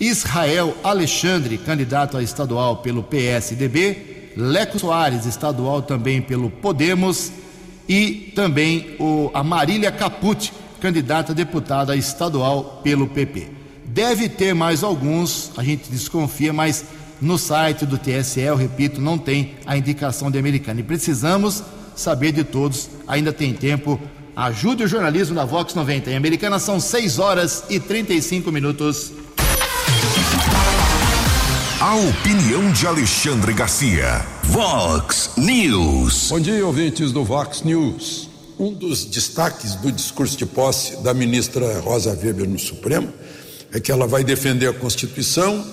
Israel 0.00 0.76
Alexandre, 0.82 1.58
candidato 1.58 2.16
a 2.16 2.22
estadual 2.22 2.78
pelo 2.78 3.02
PSDB, 3.02 4.32
Leco 4.36 4.78
Soares, 4.78 5.26
estadual 5.26 5.82
também 5.82 6.22
pelo 6.22 6.50
Podemos, 6.50 7.32
e 7.88 8.32
também 8.34 8.96
o, 8.98 9.30
a 9.32 9.42
Marília 9.42 9.90
Capucci, 9.90 10.52
candidata 10.80 11.32
a 11.32 11.34
deputada 11.34 11.96
estadual 11.96 12.80
pelo 12.84 13.08
PP. 13.08 13.48
Deve 13.86 14.28
ter 14.28 14.54
mais 14.54 14.84
alguns, 14.84 15.50
a 15.56 15.64
gente 15.64 15.90
desconfia, 15.90 16.52
mas 16.52 16.84
no 17.20 17.36
site 17.36 17.84
do 17.84 17.98
TSE, 17.98 18.40
eu 18.40 18.56
repito, 18.56 19.00
não 19.00 19.18
tem 19.18 19.54
a 19.66 19.76
indicação 19.76 20.30
de 20.30 20.38
americana. 20.38 20.80
E 20.80 20.84
precisamos 20.84 21.62
saber 21.96 22.32
de 22.32 22.44
todos, 22.44 22.88
ainda 23.06 23.32
tem 23.32 23.52
tempo. 23.52 24.00
Ajude 24.36 24.84
o 24.84 24.88
jornalismo 24.88 25.34
da 25.34 25.44
Vox 25.44 25.74
90. 25.74 26.10
Em 26.10 26.16
Americana 26.16 26.58
são 26.58 26.78
6 26.78 27.18
horas 27.18 27.64
e 27.68 27.80
35 27.80 28.52
minutos. 28.52 29.12
A 31.80 31.94
opinião 31.94 32.72
de 32.72 32.86
Alexandre 32.86 33.52
Garcia. 33.52 34.24
Vox 34.44 35.30
News. 35.36 36.28
Bom 36.30 36.40
dia, 36.40 36.64
ouvintes 36.64 37.12
do 37.12 37.24
Vox 37.24 37.62
News. 37.62 38.28
Um 38.58 38.72
dos 38.72 39.04
destaques 39.04 39.76
do 39.76 39.92
discurso 39.92 40.36
de 40.36 40.44
posse 40.44 40.96
da 41.02 41.14
ministra 41.14 41.78
Rosa 41.80 42.10
Weber 42.10 42.48
no 42.48 42.58
Supremo 42.58 43.12
é 43.72 43.78
que 43.78 43.92
ela 43.92 44.06
vai 44.06 44.24
defender 44.24 44.68
a 44.68 44.72
Constituição, 44.72 45.64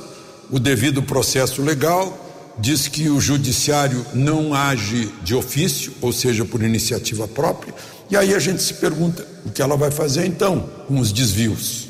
o 0.52 0.60
devido 0.60 1.02
processo 1.02 1.62
legal, 1.62 2.56
diz 2.60 2.88
que 2.88 3.10
o 3.10 3.20
judiciário 3.20 4.06
não 4.14 4.54
age 4.54 5.10
de 5.24 5.36
ofício, 5.36 5.94
ou 6.02 6.14
seja, 6.14 6.46
por 6.46 6.64
iniciativa 6.64 7.28
própria, 7.28 7.74
e 8.10 8.16
aí 8.16 8.34
a 8.34 8.40
gente 8.40 8.62
se 8.62 8.76
pergunta 8.76 9.28
o 9.46 9.52
que 9.52 9.62
ela 9.62 9.76
vai 9.76 9.92
fazer 9.92 10.26
então 10.26 10.70
com 10.88 11.00
os 11.00 11.12
desvios. 11.12 11.88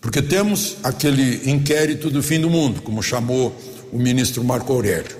Porque 0.00 0.22
temos 0.22 0.76
aquele 0.82 1.50
inquérito 1.50 2.10
do 2.10 2.22
fim 2.22 2.38
do 2.38 2.50
mundo, 2.50 2.82
como 2.82 3.02
chamou 3.02 3.56
o 3.90 3.98
ministro 3.98 4.44
Marco 4.44 4.72
Aurélio, 4.72 5.16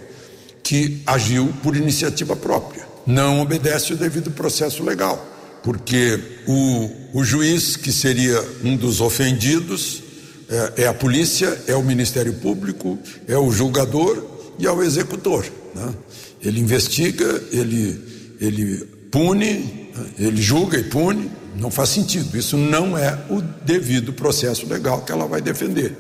que 0.62 1.02
agiu 1.06 1.52
por 1.62 1.76
iniciativa 1.76 2.36
própria, 2.36 2.86
não 3.06 3.40
obedece 3.40 3.92
o 3.92 3.96
devido 3.96 4.30
processo 4.30 4.82
legal, 4.82 5.26
porque 5.62 6.20
o, 6.46 6.90
o 7.14 7.24
juiz, 7.24 7.76
que 7.76 7.90
seria 7.90 8.42
um 8.62 8.76
dos 8.76 9.00
ofendidos, 9.00 10.03
é, 10.48 10.82
é, 10.82 10.86
a 10.86 10.94
polícia, 10.94 11.58
é 11.66 11.74
o 11.74 11.82
Ministério 11.82 12.32
Público, 12.34 12.98
é 13.26 13.36
o 13.36 13.50
julgador 13.50 14.22
e 14.58 14.66
é 14.66 14.70
o 14.70 14.82
executor. 14.82 15.44
Né? 15.74 15.94
Ele 16.42 16.60
investiga, 16.60 17.42
ele, 17.50 18.00
ele 18.40 18.86
pune, 19.10 19.90
ele 20.18 20.40
julga 20.40 20.78
e 20.78 20.84
pune, 20.84 21.30
não 21.56 21.70
faz 21.70 21.90
sentido. 21.90 22.36
Isso 22.36 22.56
não 22.56 22.96
é 22.96 23.18
o 23.30 23.40
devido 23.40 24.12
processo 24.12 24.66
legal 24.66 25.02
que 25.02 25.12
ela 25.12 25.26
vai 25.26 25.40
defender. 25.40 25.96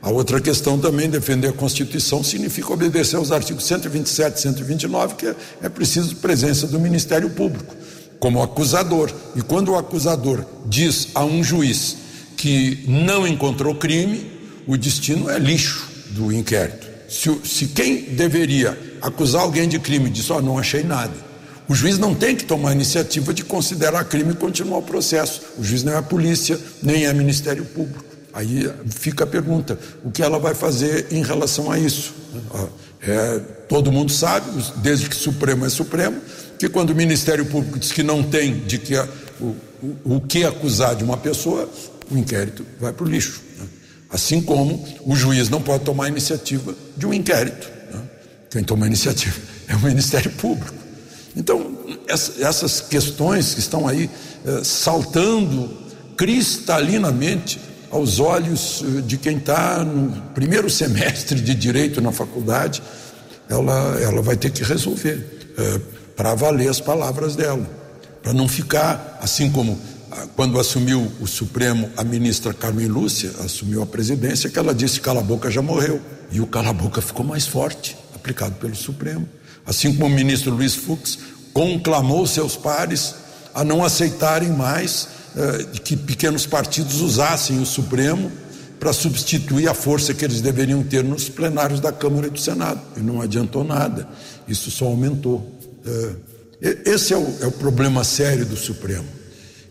A 0.00 0.10
outra 0.10 0.40
questão 0.40 0.78
também, 0.78 1.10
defender 1.10 1.48
a 1.48 1.52
Constituição, 1.52 2.22
significa 2.22 2.72
obedecer 2.72 3.16
aos 3.16 3.32
artigos 3.32 3.64
127 3.64 4.36
e 4.36 4.40
129, 4.40 5.14
que 5.16 5.26
é, 5.26 5.34
é 5.62 5.68
preciso 5.68 6.14
presença 6.16 6.68
do 6.68 6.78
Ministério 6.78 7.30
Público, 7.30 7.74
como 8.20 8.40
acusador. 8.40 9.10
E 9.34 9.42
quando 9.42 9.72
o 9.72 9.76
acusador 9.76 10.44
diz 10.66 11.08
a 11.16 11.24
um 11.24 11.42
juiz 11.42 12.07
que 12.38 12.84
não 12.86 13.26
encontrou 13.26 13.74
crime, 13.74 14.30
o 14.66 14.76
destino 14.76 15.28
é 15.28 15.38
lixo 15.38 15.88
do 16.10 16.32
inquérito. 16.32 16.86
Se, 17.08 17.28
se 17.44 17.66
quem 17.66 18.02
deveria 18.02 18.78
acusar 19.02 19.42
alguém 19.42 19.68
de 19.68 19.78
crime 19.78 20.08
diz, 20.08 20.30
ó, 20.30 20.38
oh, 20.38 20.40
não 20.40 20.56
achei 20.58 20.84
nada, 20.84 21.12
o 21.68 21.74
juiz 21.74 21.98
não 21.98 22.14
tem 22.14 22.36
que 22.36 22.44
tomar 22.44 22.70
a 22.70 22.72
iniciativa 22.72 23.34
de 23.34 23.44
considerar 23.44 24.04
crime 24.04 24.32
e 24.32 24.36
continuar 24.36 24.78
o 24.78 24.82
processo. 24.82 25.42
O 25.58 25.64
juiz 25.64 25.82
não 25.82 25.92
é 25.92 25.96
a 25.96 26.02
polícia, 26.02 26.58
nem 26.82 27.04
é 27.04 27.12
Ministério 27.12 27.64
Público. 27.64 28.04
Aí 28.32 28.70
fica 28.86 29.24
a 29.24 29.26
pergunta: 29.26 29.78
o 30.04 30.10
que 30.10 30.22
ela 30.22 30.38
vai 30.38 30.54
fazer 30.54 31.08
em 31.10 31.22
relação 31.22 31.70
a 31.70 31.78
isso? 31.78 32.14
É, 33.02 33.40
todo 33.68 33.92
mundo 33.92 34.12
sabe, 34.12 34.50
desde 34.76 35.08
que 35.08 35.16
Supremo 35.16 35.66
é 35.66 35.68
Supremo, 35.68 36.20
que 36.58 36.68
quando 36.68 36.90
o 36.90 36.94
Ministério 36.94 37.44
Público 37.44 37.78
diz 37.78 37.92
que 37.92 38.02
não 38.02 38.22
tem 38.22 38.60
de 38.60 38.78
que, 38.78 38.96
o, 39.40 39.56
o, 39.82 40.16
o 40.16 40.20
que 40.20 40.44
acusar 40.44 40.96
de 40.96 41.04
uma 41.04 41.16
pessoa, 41.16 41.68
o 42.10 42.16
inquérito 42.16 42.64
vai 42.80 42.92
para 42.92 43.04
o 43.04 43.08
lixo. 43.08 43.40
Né? 43.58 43.66
Assim 44.10 44.40
como 44.40 44.86
o 45.04 45.14
juiz 45.14 45.48
não 45.48 45.60
pode 45.60 45.84
tomar 45.84 46.04
a 46.04 46.08
iniciativa 46.08 46.74
de 46.96 47.06
um 47.06 47.12
inquérito. 47.12 47.68
Né? 47.92 48.00
Quem 48.50 48.64
toma 48.64 48.86
a 48.86 48.88
iniciativa 48.88 49.36
é 49.68 49.74
o 49.74 49.80
Ministério 49.80 50.30
Público. 50.32 50.74
Então, 51.36 51.78
essas 52.08 52.80
questões 52.80 53.54
que 53.54 53.60
estão 53.60 53.86
aí 53.86 54.10
eh, 54.44 54.60
saltando 54.64 55.70
cristalinamente 56.16 57.60
aos 57.90 58.18
olhos 58.18 58.82
eh, 58.82 59.00
de 59.02 59.16
quem 59.16 59.36
está 59.36 59.84
no 59.84 60.20
primeiro 60.34 60.68
semestre 60.68 61.40
de 61.40 61.54
direito 61.54 62.00
na 62.00 62.10
faculdade, 62.10 62.82
ela, 63.48 63.98
ela 64.00 64.20
vai 64.20 64.36
ter 64.36 64.50
que 64.50 64.64
resolver, 64.64 65.52
eh, 65.56 65.80
para 66.16 66.34
valer 66.34 66.68
as 66.68 66.80
palavras 66.80 67.36
dela, 67.36 67.64
para 68.22 68.32
não 68.32 68.48
ficar 68.48 69.18
assim 69.22 69.50
como 69.50 69.78
quando 70.34 70.58
assumiu 70.58 71.10
o 71.20 71.26
Supremo 71.26 71.90
a 71.96 72.04
ministra 72.04 72.54
Carmen 72.54 72.86
Lúcia, 72.86 73.30
assumiu 73.44 73.82
a 73.82 73.86
presidência, 73.86 74.48
que 74.48 74.58
ela 74.58 74.74
disse 74.74 75.00
cala 75.00 75.20
a 75.20 75.22
boca 75.22 75.50
já 75.50 75.62
morreu. 75.62 76.00
E 76.30 76.40
o 76.40 76.46
cala 76.46 76.70
a 76.70 76.72
boca 76.72 77.00
ficou 77.00 77.24
mais 77.24 77.46
forte, 77.46 77.96
aplicado 78.14 78.54
pelo 78.56 78.74
Supremo. 78.74 79.28
Assim 79.66 79.92
como 79.94 80.06
o 80.06 80.10
ministro 80.10 80.52
Luiz 80.52 80.74
Fux 80.74 81.18
conclamou 81.52 82.26
seus 82.26 82.56
pares 82.56 83.14
a 83.54 83.64
não 83.64 83.84
aceitarem 83.84 84.50
mais 84.50 85.08
eh, 85.36 85.66
que 85.82 85.96
pequenos 85.96 86.46
partidos 86.46 87.00
usassem 87.00 87.60
o 87.60 87.66
Supremo 87.66 88.30
para 88.78 88.92
substituir 88.92 89.68
a 89.68 89.74
força 89.74 90.14
que 90.14 90.24
eles 90.24 90.40
deveriam 90.40 90.82
ter 90.82 91.02
nos 91.02 91.28
plenários 91.28 91.80
da 91.80 91.92
Câmara 91.92 92.28
e 92.28 92.30
do 92.30 92.38
Senado. 92.38 92.80
E 92.96 93.00
não 93.00 93.20
adiantou 93.20 93.64
nada, 93.64 94.08
isso 94.46 94.70
só 94.70 94.86
aumentou. 94.86 95.52
Eh, 95.84 96.78
esse 96.86 97.12
é 97.12 97.16
o, 97.16 97.36
é 97.40 97.46
o 97.46 97.52
problema 97.52 98.02
sério 98.04 98.46
do 98.46 98.56
Supremo, 98.56 99.06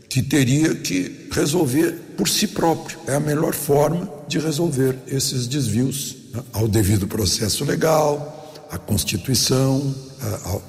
que 0.10 0.22
teria 0.22 0.76
que 0.76 1.28
resolver 1.32 1.92
por 2.18 2.28
si 2.28 2.48
próprio. 2.48 2.98
É 3.08 3.16
a 3.16 3.20
melhor 3.20 3.54
forma 3.54 4.10
de 4.28 4.40
resolver 4.40 4.98
esses 5.08 5.48
desvios 5.48 6.16
né? 6.34 6.42
ao 6.54 6.68
devido 6.68 7.08
processo 7.08 7.64
legal, 7.66 8.54
à 8.72 8.78
Constituição, 8.78 9.94
a, 10.22 10.60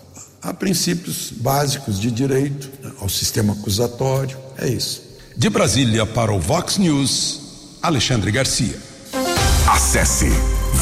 a, 0.46 0.50
a 0.50 0.54
princípios 0.54 1.30
básicos 1.32 2.00
de 2.00 2.10
direito, 2.10 2.70
né? 2.82 2.92
ao 3.00 3.08
sistema 3.08 3.52
acusatório. 3.52 4.36
É 4.58 4.68
isso. 4.68 5.02
De 5.36 5.48
Brasília 5.48 6.04
para 6.04 6.32
o 6.32 6.40
Vox 6.40 6.78
News, 6.78 7.40
Alexandre 7.82 8.30
Garcia. 8.30 8.76
Acesse 9.68 10.30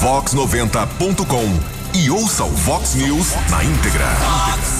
vox90.com 0.00 1.98
e 1.98 2.10
ouça 2.10 2.44
o 2.44 2.50
Vox 2.50 2.94
News 2.94 3.28
na 3.50 3.64
íntegra. 3.64 4.06
Vox. 4.14 4.75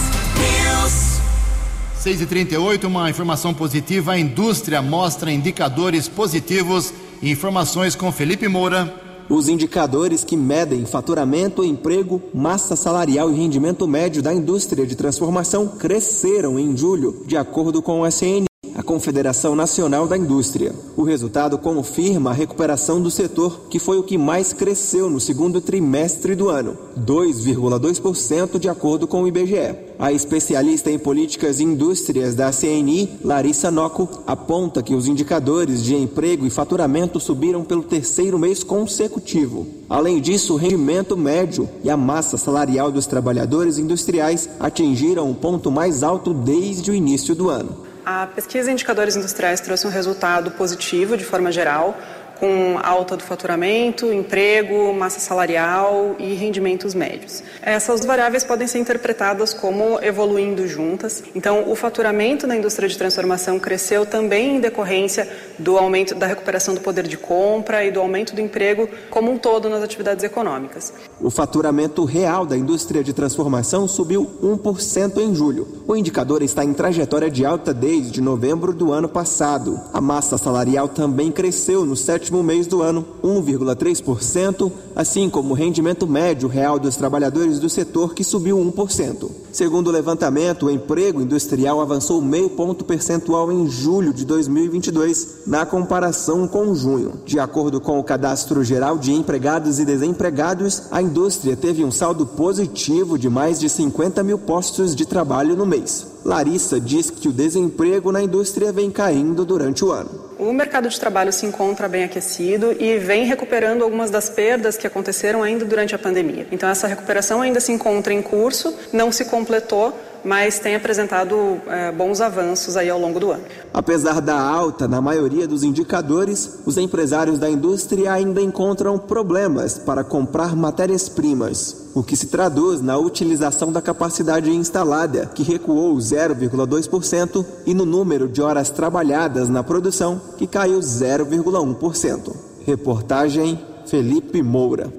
6 2.07 2.21
e 2.21 2.27
38 2.27 2.87
uma 2.87 3.11
informação 3.11 3.53
positiva. 3.53 4.13
A 4.13 4.19
indústria 4.19 4.81
mostra 4.81 5.33
indicadores 5.33 6.07
positivos. 6.07 6.95
Informações 7.21 7.97
com 7.97 8.13
Felipe 8.13 8.47
Moura. 8.47 8.95
Os 9.29 9.49
indicadores 9.49 10.23
que 10.23 10.37
medem 10.37 10.87
faturamento, 10.87 11.65
emprego, 11.65 12.23
massa 12.33 12.77
salarial 12.77 13.33
e 13.33 13.35
rendimento 13.35 13.89
médio 13.89 14.23
da 14.23 14.33
indústria 14.33 14.87
de 14.87 14.95
transformação 14.95 15.67
cresceram 15.67 16.61
em 16.61 16.77
julho, 16.77 17.25
de 17.27 17.37
acordo 17.37 17.83
com 17.83 18.03
o 18.03 18.07
SN 18.07 18.47
Confederação 18.87 19.57
Nacional 19.57 20.07
da 20.07 20.17
Indústria. 20.17 20.73
O 20.97 21.03
resultado 21.03 21.59
confirma 21.59 22.31
a 22.31 22.33
recuperação 22.33 23.03
do 23.03 23.11
setor, 23.11 23.67
que 23.69 23.79
foi 23.79 23.99
o 23.99 24.03
que 24.03 24.17
mais 24.17 24.53
cresceu 24.53 25.11
no 25.11 25.21
segundo 25.21 25.61
trimestre 25.61 26.35
do 26.35 26.49
ano, 26.49 26.79
2,2% 26.99 28.59
de 28.59 28.69
acordo 28.69 29.07
com 29.07 29.25
o 29.25 29.29
IBGE. 29.29 29.77
A 29.99 30.13
especialista 30.13 30.91
em 30.91 30.99
políticas 30.99 31.59
e 31.59 31.65
indústrias 31.65 32.35
da 32.35 32.53
CNI, 32.53 33.19
Larissa 33.25 33.71
Noco, 33.71 34.09
aponta 34.27 34.83
que 34.83 34.95
os 34.95 35.09
indicadores 35.09 35.83
de 35.83 35.97
emprego 35.97 36.47
e 36.47 36.51
faturamento 36.51 37.19
subiram 37.19 37.65
pelo 37.65 37.83
terceiro 37.83 38.39
mês 38.39 38.63
consecutivo. 38.63 39.67
Além 39.89 40.21
disso, 40.21 40.55
o 40.55 40.57
rendimento 40.57 41.17
médio 41.17 41.69
e 41.83 41.91
a 41.91 41.97
massa 41.97 42.37
salarial 42.37 42.93
dos 42.93 43.07
trabalhadores 43.07 43.79
industriais 43.79 44.49
atingiram 44.61 45.31
o 45.31 45.35
ponto 45.35 45.71
mais 45.71 46.03
alto 46.03 46.33
desde 46.33 46.91
o 46.91 46.95
início 46.95 47.35
do 47.35 47.49
ano. 47.49 47.86
A 48.09 48.29
pesquisa 48.29 48.71
Indicadores 48.71 49.17
Industriais 49.17 49.61
trouxe 49.61 49.85
um 49.85 49.91
resultado 49.91 50.53
positivo 50.53 51.17
de 51.17 51.25
forma 51.25 51.51
geral, 51.51 51.99
com 52.39 52.79
alta 52.83 53.17
do 53.17 53.23
faturamento, 53.23 54.13
emprego, 54.13 54.93
massa 54.93 55.19
salarial 55.21 56.15
e 56.19 56.35
rendimentos 56.35 56.95
médios. 56.95 57.43
Essas 57.63 58.05
variáveis 58.05 58.45
podem 58.45 58.67
ser 58.67 58.79
interpretadas 58.79 59.53
como 59.53 59.99
evoluindo 60.03 60.67
juntas. 60.67 61.23
Então, 61.35 61.71
o 61.71 61.75
faturamento 61.75 62.47
na 62.47 62.57
indústria 62.57 62.89
de 62.89 62.97
transformação 62.97 63.59
cresceu 63.59 64.05
também 64.05 64.57
em 64.57 64.61
decorrência 64.61 65.29
do 65.59 65.79
aumento 65.79 66.15
da 66.15 66.27
recuperação 66.27 66.75
do 66.75 66.81
poder 66.81 67.07
de 67.07 67.17
compra 67.17 67.85
e 67.85 67.91
do 67.91 68.01
aumento 68.01 68.35
do 68.35 68.41
emprego 68.41 68.89
como 69.11 69.31
um 69.31 69.39
todo 69.39 69.69
nas 69.69 69.83
atividades 69.83 70.25
econômicas. 70.25 70.93
O 71.21 71.31
faturamento 71.31 72.05
real 72.05 72.45
da 72.45 72.57
indústria 72.57 73.03
de 73.03 73.13
transformação 73.13 73.89
subiu 73.89 74.31
1% 74.43 75.19
em 75.19 75.35
julho. 75.35 75.67
O 75.87 75.97
indicador 75.97 76.43
está 76.43 76.65
em 76.65 76.75
trajetória 76.75 77.31
de 77.31 77.45
alta 77.45 77.73
desde 77.73 78.21
novembro 78.21 78.73
do 78.73 78.93
ano 78.93 79.09
passado. 79.09 79.81
A 79.93 80.01
massa 80.01 80.37
salarial 80.37 80.89
também 80.89 81.33
cresceu 81.33 81.85
no 81.85 81.97
sétimo 81.97 82.26
sétimo 82.27 82.43
mês 82.43 82.67
do 82.67 82.83
ano, 82.83 83.07
1,3%, 83.23 84.73
assim 84.97 85.31
como 85.31 85.53
o 85.53 85.57
rendimento 85.57 86.09
médio 86.09 86.49
real 86.49 86.77
dos 86.77 86.97
trabalhadores 86.97 87.61
do 87.61 87.69
setor, 87.69 88.15
que 88.15 88.25
subiu 88.25 88.59
1%. 88.59 89.46
Segundo 89.57 89.87
o 89.87 89.91
levantamento, 89.91 90.67
o 90.67 90.71
emprego 90.71 91.23
industrial 91.23 91.81
avançou 91.81 92.21
meio 92.21 92.51
ponto 92.51 92.85
percentual 92.85 93.51
em 93.51 93.67
julho 93.71 94.13
de 94.13 94.23
2022, 94.27 95.45
na 95.47 95.65
comparação 95.65 96.47
com 96.47 96.75
junho. 96.75 97.23
De 97.25 97.41
acordo 97.41 97.81
com 97.81 97.99
o 97.99 98.05
Cadastro 98.05 98.63
Geral 98.63 98.99
de 98.99 99.15
Empregados 99.15 99.81
e 99.81 99.87
Desempregados, 99.87 100.83
a 100.91 101.01
indústria 101.01 101.57
teve 101.57 101.83
um 101.83 101.91
saldo 101.91 102.27
positivo 102.27 103.19
de 103.19 103.31
mais 103.31 103.59
de 103.59 103.71
50 103.71 104.23
mil 104.23 104.39
postos 104.39 104.95
de 104.95 105.07
trabalho 105.07 105.57
no 105.57 105.65
mês. 105.65 106.07
Larissa 106.27 106.81
diz 106.81 107.09
que 107.09 107.29
o 107.29 107.33
desemprego 107.33 108.11
na 108.11 108.21
indústria 108.21 108.73
vem 108.73 108.91
caindo 108.91 109.45
durante 109.45 109.85
o 109.85 109.93
ano. 109.93 110.27
O 110.39 110.53
mercado 110.53 110.89
de 110.89 110.99
trabalho 110.99 111.33
se 111.33 111.47
encontra 111.47 111.89
bem 111.89 112.03
aquecido 112.03 112.77
e 112.79 112.99
vem 112.99 113.25
recuperando 113.25 113.83
algumas 113.83 114.11
das 114.11 114.29
perdas 114.29 114.77
que 114.77 114.87
aconteceram 114.87 115.43
ainda 115.43 115.65
durante 115.65 115.95
a 115.95 115.99
pandemia. 115.99 116.47
Então, 116.51 116.69
essa 116.69 116.87
recuperação 116.87 117.41
ainda 117.41 117.61
se 117.61 117.71
encontra 117.71 118.13
em 118.13 118.21
curso, 118.21 118.77
não 118.93 119.13
se 119.13 119.25
completou, 119.47 119.97
mas 120.25 120.59
tem 120.59 120.75
apresentado 120.75 121.61
é, 121.69 121.93
bons 121.93 122.21
avanços 122.21 122.77
aí 122.77 122.91
ao 122.91 122.99
longo 122.99 123.21
do 123.21 123.31
ano. 123.31 123.45
Apesar 123.73 124.21
da 124.21 124.39
alta 124.39 124.89
na 124.89 125.01
maioria 125.01 125.47
dos 125.47 125.63
indicadores, 125.63 126.59
os 126.67 126.77
empresários 126.77 127.39
da 127.39 127.49
indústria 127.49 128.13
ainda 128.13 128.41
encontram 128.41 128.99
problemas 128.99 129.79
para 129.79 130.03
comprar 130.03 130.57
matérias-primas, 130.57 131.91
o 131.95 132.03
que 132.03 132.17
se 132.17 132.27
traduz 132.27 132.83
na 132.83 132.99
utilização 132.99 133.71
da 133.71 133.81
capacidade 133.81 134.51
instalada, 134.51 135.27
que 135.33 135.45
recuou 135.45 135.97
0,2%, 135.97 137.47
e 137.65 137.73
no 137.73 137.87
número 137.87 138.29
de 138.29 138.43
horas 138.43 138.69
trabalhadas 138.69 139.49
na 139.49 139.63
produção, 139.63 140.21
que 140.37 140.47
caiu 140.47 140.81
0,1%. 140.81 142.35
Reportagem 142.67 143.65
Felipe 143.87 144.43
Moura. 144.43 144.93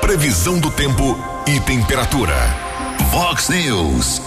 Previsão 0.00 0.58
do 0.58 0.70
tempo 0.70 1.02
e 1.46 1.60
temperatura. 1.60 2.65
Fox 3.16 3.48
News. 3.48 4.20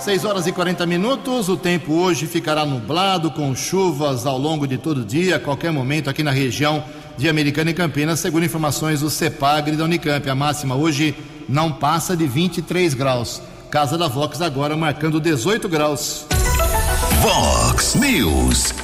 6 0.00 0.24
horas 0.24 0.48
e 0.48 0.52
40 0.52 0.84
minutos. 0.86 1.48
O 1.48 1.56
tempo 1.56 1.92
hoje 1.92 2.26
ficará 2.26 2.66
nublado, 2.66 3.30
com 3.30 3.54
chuvas 3.54 4.26
ao 4.26 4.36
longo 4.36 4.66
de 4.66 4.76
todo 4.76 5.02
o 5.02 5.04
dia, 5.04 5.36
a 5.36 5.38
qualquer 5.38 5.70
momento 5.70 6.10
aqui 6.10 6.20
na 6.20 6.32
região 6.32 6.82
de 7.16 7.28
Americana 7.28 7.70
e 7.70 7.74
Campinas, 7.74 8.18
segundo 8.18 8.44
informações 8.44 9.02
do 9.02 9.08
CEPAGRE 9.08 9.76
da 9.76 9.84
Unicamp. 9.84 10.28
A 10.28 10.34
máxima 10.34 10.74
hoje 10.74 11.14
não 11.48 11.70
passa 11.70 12.16
de 12.16 12.26
23 12.26 12.92
graus. 12.92 13.40
Casa 13.70 13.96
da 13.96 14.08
Vox 14.08 14.42
agora 14.42 14.76
marcando 14.76 15.20
18 15.20 15.68
graus. 15.68 16.26
Vox 17.20 17.94
News. 17.94 18.74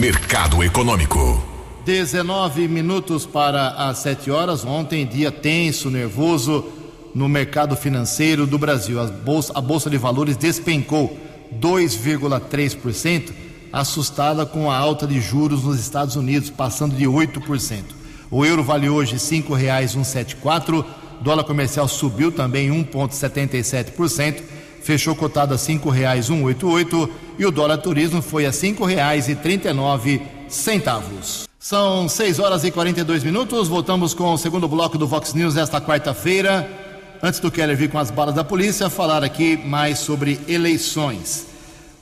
Mercado 0.00 0.64
Econômico. 0.64 1.44
19 1.84 2.68
minutos 2.68 3.26
para 3.26 3.68
as 3.72 3.98
7 3.98 4.30
horas. 4.30 4.64
Ontem, 4.64 5.04
dia 5.04 5.30
tenso, 5.30 5.90
nervoso 5.90 6.72
no 7.16 7.30
mercado 7.30 7.74
financeiro 7.74 8.46
do 8.46 8.58
Brasil. 8.58 9.00
A 9.00 9.06
bolsa, 9.06 9.50
a 9.54 9.60
bolsa 9.62 9.88
de 9.88 9.96
valores 9.96 10.36
despencou 10.36 11.16
2,3%, 11.58 13.32
assustada 13.72 14.44
com 14.44 14.70
a 14.70 14.76
alta 14.76 15.06
de 15.06 15.18
juros 15.18 15.64
nos 15.64 15.80
Estados 15.80 16.14
Unidos, 16.14 16.50
passando 16.50 16.94
de 16.94 17.06
8%. 17.06 17.84
O 18.30 18.44
euro 18.44 18.62
vale 18.62 18.90
hoje 18.90 19.12
R$ 19.12 19.18
5,174, 19.18 20.84
dólar 21.22 21.44
comercial 21.44 21.88
subiu 21.88 22.30
também 22.30 22.68
1,77%, 22.68 24.42
fechou 24.82 25.16
cotado 25.16 25.54
a 25.54 25.56
R$ 25.56 25.62
5,188 25.62 27.08
e 27.38 27.46
o 27.46 27.50
dólar 27.50 27.78
turismo 27.78 28.20
foi 28.20 28.44
a 28.44 28.50
R$ 28.50 28.56
5,39 28.56 30.20
centavos. 30.50 31.48
São 31.58 32.10
6 32.10 32.38
horas 32.40 32.62
e 32.62 32.70
42 32.70 33.24
minutos. 33.24 33.68
Voltamos 33.68 34.12
com 34.12 34.34
o 34.34 34.38
segundo 34.38 34.68
bloco 34.68 34.98
do 34.98 35.08
Vox 35.08 35.32
News 35.32 35.54
desta 35.54 35.80
quarta-feira. 35.80 36.85
Antes 37.22 37.40
do 37.40 37.50
Keller 37.50 37.76
vir 37.76 37.88
com 37.88 37.98
as 37.98 38.10
balas 38.10 38.34
da 38.34 38.44
polícia, 38.44 38.90
falar 38.90 39.24
aqui 39.24 39.56
mais 39.56 39.98
sobre 39.98 40.38
eleições. 40.46 41.46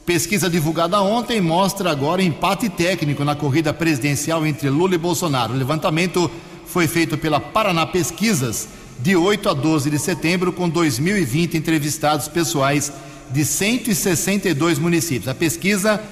Pesquisa 0.05 0.51
divulgada 0.51 1.01
ontem 1.01 1.41
mostra 1.41 1.91
agora 1.91 2.23
empate 2.23 2.69
técnico 2.69 3.25
na 3.25 3.35
corrida 3.35 3.73
presidencial 3.73 4.45
entre 4.45 4.69
Lula 4.69 4.97
e 4.97 4.99
Bolsonaro. 4.99 5.55
O 5.55 5.57
levantamento 5.57 6.31
foi 6.67 6.89
feito 6.89 7.17
pela 7.17 7.41
Paraná 7.41 7.87
Pesquisas 7.87 8.69
de 8.99 9.17
8 9.17 9.49
a 9.49 9.55
12 9.55 9.89
de 9.89 9.99
setembro, 9.99 10.53
com 10.53 10.71
2.020 10.71 11.55
entrevistados 11.55 12.29
pessoais 12.29 12.93
de 13.31 13.45
162 13.45 14.79
municípios. 14.79 15.29
A 15.29 15.35
pesquisa, 15.35 16.03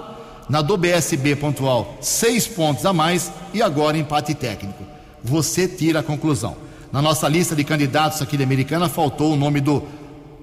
na 0.48 0.62
do 0.62 0.76
BSB 0.76 1.36
pontual, 1.36 1.96
6 2.00 2.46
pontos 2.48 2.86
a 2.86 2.92
mais 2.92 3.32
e 3.52 3.62
agora 3.62 3.96
empate 3.96 4.34
técnico. 4.34 4.84
Você 5.22 5.66
tira 5.66 6.00
a 6.00 6.02
conclusão. 6.02 6.56
Na 6.92 7.00
nossa 7.00 7.28
lista 7.28 7.54
de 7.54 7.64
candidatos 7.64 8.20
aqui 8.20 8.36
da 8.36 8.44
Americana 8.44 8.88
faltou 8.88 9.32
o 9.32 9.36
nome 9.36 9.60
do 9.60 9.82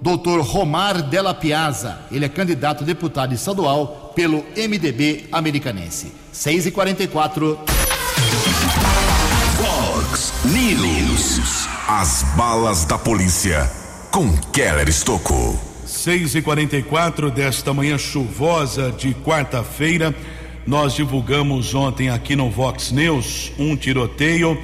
Dr. 0.01 0.39
Romar 0.41 1.01
Della 1.01 1.33
Piazza. 1.33 1.99
Ele 2.11 2.25
é 2.25 2.29
candidato 2.29 2.83
a 2.83 2.87
deputado 2.87 3.33
estadual 3.33 4.13
pelo 4.15 4.45
MDB 4.55 5.25
americanense. 5.31 6.11
6 6.31 6.67
e 6.67 6.71
44 6.71 7.59
Fox 7.65 7.76
News. 10.47 11.67
As 11.89 12.23
balas 12.37 12.85
da 12.85 12.97
polícia 12.97 13.69
com 14.09 14.31
Keller 14.53 14.87
Estocou. 14.87 15.59
6 15.85 16.35
e 16.35 16.41
44 16.41 17.29
desta 17.29 17.73
manhã 17.73 17.97
chuvosa 17.97 18.89
de 18.89 19.13
quarta-feira, 19.13 20.15
nós 20.65 20.93
divulgamos 20.93 21.75
ontem 21.75 22.09
aqui 22.09 22.33
no 22.33 22.49
Vox 22.49 22.93
News 22.93 23.51
um 23.59 23.75
tiroteio, 23.75 24.57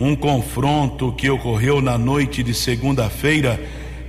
um 0.00 0.16
confronto 0.16 1.12
que 1.12 1.30
ocorreu 1.30 1.80
na 1.80 1.96
noite 1.96 2.42
de 2.42 2.52
segunda-feira 2.52 3.60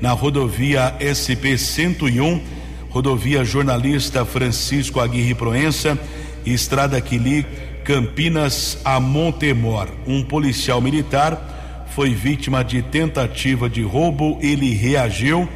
na 0.01 0.13
rodovia 0.13 0.95
SP 0.97 1.59
101, 1.59 2.41
rodovia 2.89 3.45
jornalista 3.45 4.25
Francisco 4.25 4.99
Aguirre 4.99 5.35
Proença, 5.35 5.95
estrada 6.43 6.99
que 6.99 7.19
liga 7.19 7.68
Campinas 7.89 8.77
a 8.85 8.99
Montemor. 8.99 9.89
Um 10.05 10.23
policial 10.23 10.79
militar 10.79 11.87
foi 11.89 12.13
vítima 12.13 12.63
de 12.63 12.83
tentativa 12.83 13.67
de 13.67 13.81
roubo, 13.81 14.37
ele 14.43 14.75
reagiu, 14.75 15.49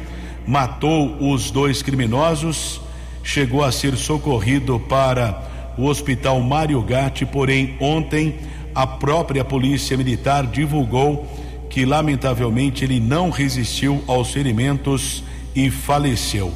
matou 0.44 1.16
os 1.32 1.52
dois 1.52 1.80
criminosos, 1.80 2.80
chegou 3.22 3.62
a 3.62 3.70
ser 3.70 3.96
socorrido 3.96 4.80
para 4.80 5.72
o 5.78 5.84
Hospital 5.84 6.40
Mário 6.40 6.82
Gatti, 6.82 7.24
porém 7.24 7.76
ontem 7.78 8.34
a 8.74 8.84
própria 8.84 9.44
Polícia 9.44 9.96
Militar 9.96 10.44
divulgou 10.44 11.28
que 11.70 11.84
lamentavelmente 11.84 12.84
ele 12.84 12.98
não 12.98 13.30
resistiu 13.30 14.02
aos 14.08 14.32
ferimentos 14.32 15.22
e 15.54 15.70
faleceu. 15.70 16.52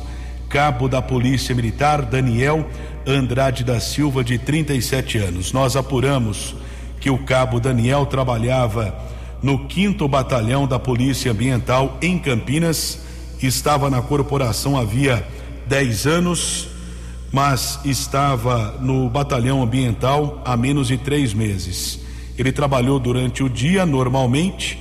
Cabo 0.48 0.88
da 0.88 1.02
Polícia 1.02 1.54
Militar 1.54 2.02
Daniel 2.02 2.66
Andrade 3.06 3.64
da 3.64 3.78
Silva, 3.80 4.24
de 4.24 4.38
37 4.38 5.18
anos. 5.18 5.52
Nós 5.52 5.76
apuramos 5.76 6.54
que 7.00 7.10
o 7.10 7.18
cabo 7.18 7.60
Daniel 7.60 8.06
trabalhava 8.06 8.94
no 9.42 9.66
5 9.70 10.08
Batalhão 10.08 10.66
da 10.66 10.78
Polícia 10.78 11.30
Ambiental 11.32 11.96
em 12.02 12.18
Campinas, 12.18 13.00
estava 13.42 13.88
na 13.88 14.02
corporação 14.02 14.76
havia 14.76 15.26
10 15.66 16.06
anos, 16.06 16.68
mas 17.30 17.78
estava 17.84 18.76
no 18.80 19.08
Batalhão 19.08 19.62
Ambiental 19.62 20.42
há 20.44 20.56
menos 20.56 20.88
de 20.88 20.96
três 20.96 21.32
meses. 21.32 22.00
Ele 22.36 22.52
trabalhou 22.52 22.98
durante 22.98 23.42
o 23.42 23.48
dia 23.48 23.84
normalmente, 23.84 24.78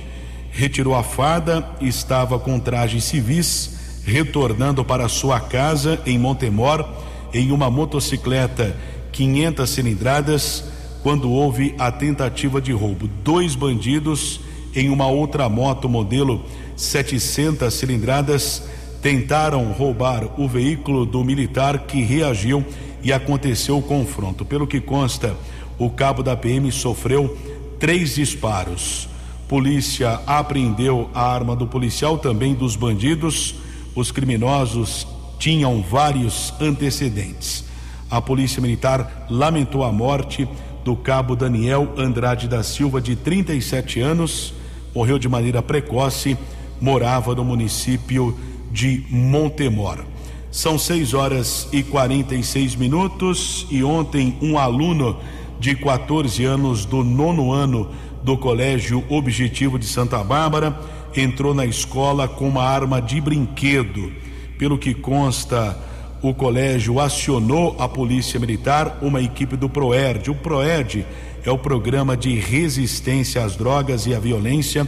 retirou 0.50 0.94
a 0.94 1.02
farda, 1.02 1.68
estava 1.80 2.38
com 2.38 2.58
trajes 2.58 3.04
civis, 3.04 3.77
retornando 4.08 4.82
para 4.82 5.08
sua 5.08 5.38
casa 5.38 6.00
em 6.06 6.18
Montemor 6.18 6.84
em 7.32 7.52
uma 7.52 7.70
motocicleta 7.70 8.74
500 9.12 9.68
cilindradas 9.68 10.64
quando 11.02 11.30
houve 11.30 11.74
a 11.78 11.92
tentativa 11.92 12.60
de 12.60 12.72
roubo. 12.72 13.06
Dois 13.22 13.54
bandidos 13.54 14.40
em 14.74 14.88
uma 14.88 15.06
outra 15.06 15.48
moto 15.48 15.88
modelo 15.88 16.42
700 16.74 17.72
cilindradas 17.72 18.62
tentaram 19.02 19.72
roubar 19.72 20.40
o 20.40 20.48
veículo 20.48 21.04
do 21.04 21.22
militar 21.22 21.80
que 21.80 22.02
reagiu 22.02 22.64
e 23.02 23.12
aconteceu 23.12 23.78
o 23.78 23.82
confronto. 23.82 24.44
Pelo 24.44 24.66
que 24.66 24.80
consta, 24.80 25.36
o 25.78 25.90
cabo 25.90 26.22
da 26.22 26.36
PM 26.36 26.70
sofreu 26.72 27.36
três 27.78 28.14
disparos. 28.14 29.08
Polícia 29.46 30.20
apreendeu 30.26 31.08
a 31.14 31.22
arma 31.22 31.54
do 31.54 31.66
policial, 31.66 32.18
também 32.18 32.54
dos 32.54 32.74
bandidos. 32.74 33.54
Os 33.98 34.12
criminosos 34.12 35.08
tinham 35.40 35.82
vários 35.82 36.54
antecedentes. 36.60 37.64
A 38.08 38.22
Polícia 38.22 38.62
Militar 38.62 39.26
lamentou 39.28 39.82
a 39.82 39.90
morte 39.90 40.48
do 40.84 40.94
cabo 40.94 41.34
Daniel 41.34 41.94
Andrade 41.98 42.46
da 42.46 42.62
Silva, 42.62 43.00
de 43.00 43.16
37 43.16 43.98
anos, 43.98 44.54
morreu 44.94 45.18
de 45.18 45.28
maneira 45.28 45.60
precoce, 45.60 46.38
morava 46.80 47.34
no 47.34 47.44
município 47.44 48.38
de 48.70 49.04
Montemor. 49.10 50.04
São 50.48 50.78
6 50.78 51.12
horas 51.12 51.68
e 51.72 51.82
46 51.82 52.76
minutos 52.76 53.66
e 53.68 53.82
ontem 53.82 54.38
um 54.40 54.56
aluno 54.56 55.18
de 55.58 55.74
14 55.74 56.44
anos 56.44 56.84
do 56.84 57.02
nono 57.02 57.50
ano 57.52 57.90
do 58.22 58.38
Colégio 58.38 59.02
Objetivo 59.08 59.76
de 59.76 59.86
Santa 59.86 60.22
Bárbara 60.22 60.78
entrou 61.16 61.54
na 61.54 61.64
escola 61.64 62.28
com 62.28 62.48
uma 62.48 62.62
arma 62.62 63.00
de 63.00 63.20
brinquedo 63.20 64.12
pelo 64.58 64.76
que 64.76 64.92
consta, 64.92 65.78
o 66.20 66.34
colégio 66.34 66.98
acionou 66.98 67.76
a 67.78 67.88
Polícia 67.88 68.40
Militar, 68.40 68.98
uma 69.00 69.22
equipe 69.22 69.56
do 69.56 69.68
PROERD. 69.68 70.32
O 70.32 70.34
PROERD 70.34 71.06
é 71.44 71.50
o 71.50 71.56
programa 71.56 72.16
de 72.16 72.34
resistência 72.34 73.44
às 73.44 73.54
drogas 73.54 74.04
e 74.06 74.14
à 74.14 74.18
violência, 74.18 74.86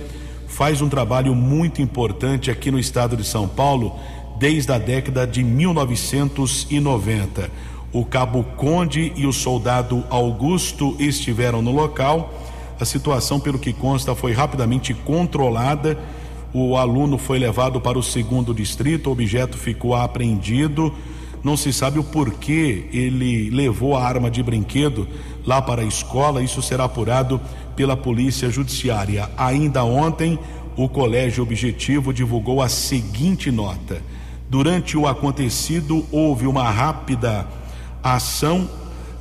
faz 0.48 0.82
um 0.82 0.88
trabalho 0.88 1.36
muito 1.36 1.80
importante 1.80 2.50
aqui 2.50 2.72
no 2.72 2.80
estado 2.80 3.16
de 3.16 3.24
São 3.24 3.46
Paulo 3.46 3.96
desde 4.40 4.72
a 4.72 4.78
década 4.78 5.24
de 5.24 5.44
1990. 5.44 7.48
O 7.92 8.04
cabo 8.04 8.42
Conde 8.56 9.12
e 9.14 9.26
o 9.26 9.32
soldado 9.32 10.02
Augusto 10.10 10.96
estiveram 10.98 11.62
no 11.62 11.70
local. 11.70 12.34
A 12.80 12.84
situação, 12.84 13.38
pelo 13.38 13.58
que 13.58 13.72
consta, 13.72 14.14
foi 14.14 14.32
rapidamente 14.32 14.94
controlada 14.94 15.98
o 16.52 16.76
aluno 16.76 17.16
foi 17.16 17.38
levado 17.38 17.80
para 17.80 17.96
o 17.96 18.02
segundo 18.02 18.52
distrito, 18.52 19.06
o 19.06 19.12
objeto 19.12 19.56
ficou 19.56 19.94
apreendido. 19.94 20.92
Não 21.44 21.56
se 21.56 21.72
sabe 21.72 21.98
o 21.98 22.04
porquê 22.04 22.86
ele 22.92 23.48
levou 23.50 23.96
a 23.96 24.04
arma 24.04 24.28
de 24.28 24.42
brinquedo 24.42 25.06
lá 25.46 25.62
para 25.62 25.82
a 25.82 25.84
escola. 25.84 26.42
Isso 26.42 26.60
será 26.60 26.84
apurado 26.84 27.40
pela 27.76 27.96
Polícia 27.96 28.50
Judiciária. 28.50 29.30
Ainda 29.36 29.84
ontem, 29.84 30.38
o 30.76 30.88
Colégio 30.88 31.44
Objetivo 31.44 32.12
divulgou 32.12 32.60
a 32.60 32.68
seguinte 32.68 33.52
nota: 33.52 34.02
Durante 34.48 34.98
o 34.98 35.06
acontecido, 35.06 36.04
houve 36.10 36.48
uma 36.48 36.68
rápida 36.68 37.46
ação 38.02 38.68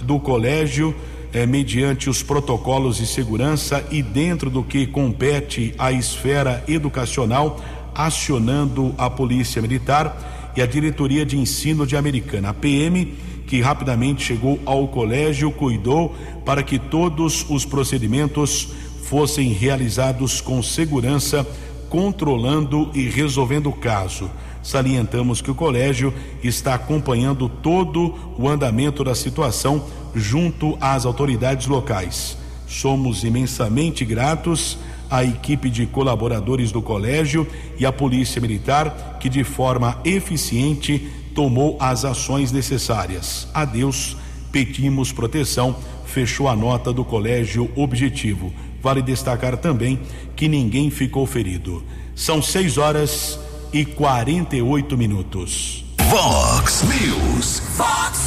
do 0.02 0.19
colégio 0.19 0.95
eh, 1.34 1.46
mediante 1.46 2.10
os 2.10 2.24
protocolos 2.24 2.98
de 2.98 3.06
segurança 3.06 3.86
e 3.92 4.02
dentro 4.02 4.50
do 4.50 4.63
que 4.63 4.88
compete 4.88 5.74
à 5.78 5.92
esfera 5.92 6.63
educacional, 6.68 7.60
acionando 7.94 8.94
a 8.98 9.10
Polícia 9.10 9.62
Militar 9.62 10.52
e 10.56 10.62
a 10.62 10.65
Diretoria 10.65 11.26
de 11.26 11.38
Ensino 11.38 11.86
de 11.86 11.96
Americana, 11.96 12.50
a 12.50 12.54
PM, 12.54 13.13
que 13.46 13.62
rapidamente 13.62 14.24
chegou 14.24 14.60
ao 14.65 14.88
colégio, 14.88 15.52
cuidou 15.52 16.15
para 16.46 16.62
que 16.62 16.78
todos 16.78 17.46
os 17.50 17.65
procedimentos 17.65 18.70
fossem 19.04 19.52
realizados 19.52 20.39
com 20.39 20.62
segurança, 20.62 21.46
controlando 21.89 22.92
e 22.94 23.10
resolvendo 23.10 23.70
o 23.70 23.74
caso. 23.74 24.30
Salientamos 24.62 25.42
que 25.42 25.50
o 25.50 25.56
colégio 25.56 26.13
está 26.44 26.76
acompanhando 26.76 27.50
todo 27.50 28.13
o 28.38 28.48
andamento 28.48 29.04
da 29.04 29.15
situação 29.15 29.84
junto 30.15 30.78
às 30.80 31.06
autoridades 31.06 31.67
locais. 31.67 32.38
Somos 32.67 33.24
imensamente 33.24 34.06
gratos 34.06 34.78
à 35.10 35.24
equipe 35.24 35.69
de 35.69 35.86
colaboradores 35.86 36.72
do 36.72 36.82
colégio 36.82 37.48
e 37.78 37.86
à 37.86 37.91
Polícia 37.91 38.39
Militar 38.39 39.17
que, 39.19 39.28
de 39.28 39.43
forma 39.43 40.00
eficiente, 40.06 41.10
tomou 41.34 41.78
as 41.80 42.06
ações 42.06 42.52
necessárias. 42.52 43.48
A 43.54 43.65
Deus 43.65 44.15
pedimos 44.52 45.12
proteção, 45.12 45.76
fechou 46.06 46.48
a 46.48 46.56
nota 46.56 46.93
do 46.93 47.04
Colégio 47.04 47.69
Objetivo. 47.76 48.54
Vale 48.82 49.02
destacar 49.02 49.58
também 49.58 50.00
que 50.36 50.48
ninguém 50.48 50.89
ficou 50.89 51.26
ferido. 51.26 51.84
São 52.15 52.41
seis 52.41 52.78
horas 52.78 53.39
e 53.74 53.86
48 53.86 54.98
minutos. 54.98 55.86
Vox 56.10 56.84
News. 56.84 57.62
Vox 57.78 58.19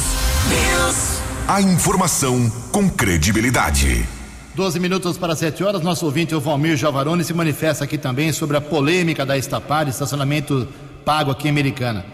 News. 0.49 1.12
A 1.45 1.61
informação 1.61 2.49
com 2.71 2.89
credibilidade. 2.89 4.07
12 4.55 4.79
minutos 4.79 5.17
para 5.17 5.35
7 5.35 5.61
horas. 5.61 5.81
Nosso 5.81 6.05
ouvinte, 6.05 6.33
o 6.33 6.39
Valmir 6.39 6.77
Javarone, 6.77 7.21
se 7.21 7.33
manifesta 7.33 7.83
aqui 7.83 7.97
também 7.97 8.31
sobre 8.31 8.55
a 8.55 8.61
polêmica 8.61 9.25
da 9.25 9.37
Estapar, 9.37 9.89
estacionamento 9.89 10.65
pago 11.03 11.31
aqui 11.31 11.49
em 11.49 11.51
Americana. 11.51 12.05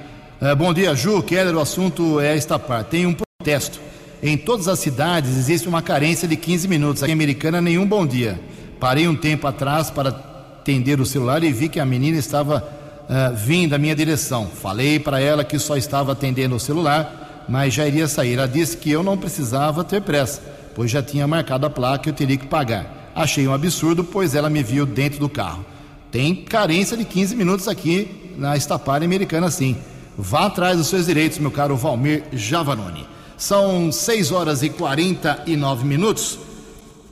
Uh, 0.42 0.56
bom 0.56 0.74
dia, 0.74 0.96
Ju. 0.96 1.22
Keller, 1.22 1.56
o 1.56 1.60
assunto 1.60 2.20
é 2.20 2.32
a 2.32 2.36
Estapar. 2.36 2.84
Tem 2.86 3.06
um 3.06 3.14
protesto. 3.14 3.80
Em 4.24 4.36
todas 4.36 4.68
as 4.68 4.80
cidades 4.80 5.38
existe 5.38 5.70
uma 5.70 5.84
carência 5.84 6.28
de 6.28 6.36
15 6.36 6.68
minutos. 6.68 7.04
Aqui 7.04 7.12
em 7.12 7.14
Americana, 7.14 7.62
nenhum 7.62 7.86
bom 7.86 8.08
dia. 8.08 8.42
Parei 8.80 9.08
um 9.08 9.16
tempo 9.16 9.46
atrás 9.46 9.92
para 9.92 10.10
atender 10.10 11.00
o 11.00 11.06
celular 11.06 11.44
e 11.44 11.54
vi 11.54 11.70
que 11.70 11.80
a 11.80 11.86
menina 11.86 12.18
estava 12.18 12.68
uh, 13.08 13.36
vindo 13.36 13.70
da 13.70 13.78
minha 13.78 13.96
direção. 13.96 14.48
Falei 14.48 15.00
para 15.00 15.22
ela 15.22 15.44
que 15.44 15.60
só 15.60 15.78
estava 15.78 16.14
atendendo 16.14 16.56
o 16.56 16.60
celular, 16.60 17.19
mas 17.50 17.74
já 17.74 17.88
iria 17.88 18.08
sair. 18.08 18.36
Ela 18.36 18.48
disse 18.48 18.78
que 18.78 18.92
eu 18.92 19.02
não 19.02 19.18
precisava 19.18 19.84
ter 19.84 20.02
pressa, 20.02 20.42
pois 20.76 20.92
já 20.92 21.02
tinha 21.02 21.28
marcado 21.28 21.66
a 21.66 21.70
placa 21.70 22.08
e 22.08 22.12
eu 22.12 22.16
teria 22.16 22.38
que 22.38 22.48
pagar. 22.48 23.12
Achei 23.16 23.48
um 23.48 23.54
absurdo, 23.54 24.04
pois 24.04 24.36
ela 24.36 24.50
me 24.50 24.64
viu 24.64 24.86
dentro 24.86 25.20
do 25.20 25.28
carro. 25.28 25.66
Tem 26.12 26.36
carência 26.36 26.96
de 26.96 27.04
15 27.04 27.36
minutos 27.36 27.68
aqui 27.68 28.34
na 28.38 28.56
Estapar 28.56 29.04
Americana, 29.04 29.52
sim. 29.52 29.76
Vá 30.18 30.46
atrás 30.46 30.78
dos 30.78 30.88
seus 30.88 31.08
direitos, 31.08 31.40
meu 31.40 31.52
caro 31.52 31.76
Valmir 31.76 32.24
Javanoni. 32.32 33.06
São 33.38 33.92
6 33.92 34.32
horas 34.32 34.64
e 34.64 34.70
49 34.70 35.86
minutos. 35.86 36.40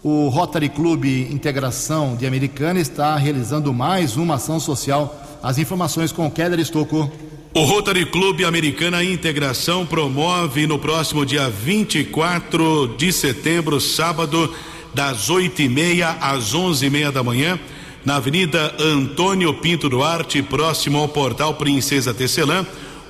O 0.03 0.29
Rotary 0.29 0.69
Clube 0.69 1.27
Integração 1.31 2.15
de 2.15 2.27
Americana 2.27 2.79
está 2.79 3.15
realizando 3.17 3.73
mais 3.73 4.17
uma 4.17 4.35
ação 4.35 4.59
social. 4.59 5.15
As 5.41 5.57
informações 5.57 6.11
com 6.11 6.29
Keller 6.29 6.59
Estocco. 6.59 7.11
O 7.57 7.63
Rotary 7.63 8.05
Clube 8.05 8.45
Americana 8.45 9.03
Integração 9.03 9.83
promove 9.83 10.67
no 10.67 10.77
próximo 10.77 11.25
dia 11.25 11.49
24 11.49 12.93
de 12.95 13.11
setembro, 13.11 13.81
sábado, 13.81 14.53
das 14.93 15.31
oito 15.31 15.63
e 15.63 15.67
meia 15.67 16.11
às 16.21 16.53
onze 16.53 16.85
e 16.85 16.89
meia 16.91 17.11
da 17.11 17.23
manhã, 17.23 17.59
na 18.05 18.17
Avenida 18.17 18.75
Antônio 18.79 19.51
Pinto 19.55 19.89
Duarte, 19.89 20.39
próximo 20.43 20.99
ao 20.99 21.07
Portal 21.07 21.55
Princesa 21.55 22.13
Tecelã, 22.13 22.63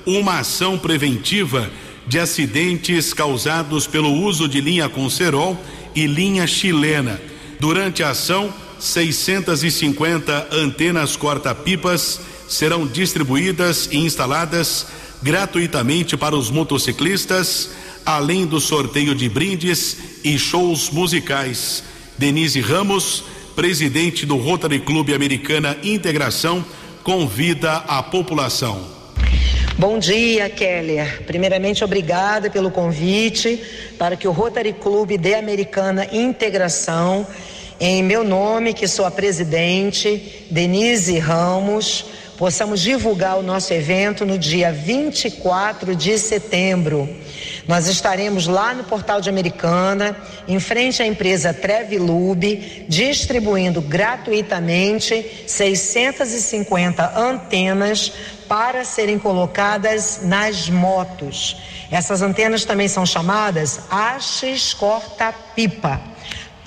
uma 0.05 0.39
ação 0.39 0.77
preventiva 0.77 1.69
de 2.07 2.17
acidentes 2.17 3.13
causados 3.13 3.85
pelo 3.85 4.13
uso 4.13 4.47
de 4.47 4.61
linha 4.61 4.87
com 4.87 5.09
cerol 5.09 5.61
e 5.93 6.07
linha 6.07 6.47
chilena. 6.47 7.19
Durante 7.59 8.01
a 8.01 8.11
ação, 8.11 8.53
650 8.79 10.47
antenas 10.53 11.17
corta-pipas 11.17 12.21
serão 12.47 12.87
distribuídas 12.87 13.89
e 13.91 13.97
instaladas 13.97 14.87
gratuitamente 15.21 16.15
para 16.15 16.35
os 16.35 16.49
motociclistas, 16.49 17.69
além 18.05 18.45
do 18.45 18.59
sorteio 18.59 19.13
de 19.13 19.27
brindes 19.27 19.97
e 20.23 20.37
shows 20.37 20.89
musicais. 20.89 21.83
Denise 22.17 22.59
Ramos, 22.61 23.23
presidente 23.55 24.25
do 24.25 24.37
Rotary 24.37 24.79
Clube 24.79 25.13
Americana 25.13 25.77
Integração, 25.83 26.63
convida 27.03 27.77
a 27.87 28.01
população. 28.03 28.97
Bom 29.77 29.99
dia, 29.99 30.49
Keller. 30.49 31.23
Primeiramente, 31.27 31.83
obrigada 31.83 32.49
pelo 32.49 32.71
convite 32.71 33.61
para 33.97 34.15
que 34.15 34.27
o 34.27 34.31
Rotary 34.31 34.73
Clube 34.73 35.19
de 35.19 35.35
Americana 35.35 36.07
Integração, 36.11 37.27
em 37.79 38.01
meu 38.01 38.23
nome, 38.23 38.73
que 38.73 38.87
sou 38.87 39.05
a 39.05 39.11
presidente, 39.11 40.47
Denise 40.49 41.19
Ramos, 41.19 42.05
possamos 42.37 42.81
divulgar 42.81 43.37
o 43.37 43.43
nosso 43.43 43.73
evento 43.73 44.25
no 44.25 44.37
dia 44.37 44.71
24 44.71 45.95
de 45.95 46.17
setembro. 46.19 47.09
Nós 47.67 47.87
estaremos 47.87 48.47
lá 48.47 48.73
no 48.73 48.83
Portal 48.83 49.19
de 49.19 49.29
Americana, 49.29 50.15
em 50.47 50.59
frente 50.59 51.01
à 51.01 51.07
empresa 51.07 51.53
Trevilube, 51.53 52.85
distribuindo 52.87 53.81
gratuitamente 53.81 55.43
650 55.47 57.19
antenas 57.19 58.13
para 58.47 58.85
serem 58.85 59.19
colocadas 59.19 60.21
nas 60.23 60.69
motos. 60.69 61.57
Essas 61.91 62.21
antenas 62.21 62.63
também 62.63 62.87
são 62.87 63.05
chamadas 63.05 63.81
hastes 63.89 64.73
corta-pipa 64.73 66.01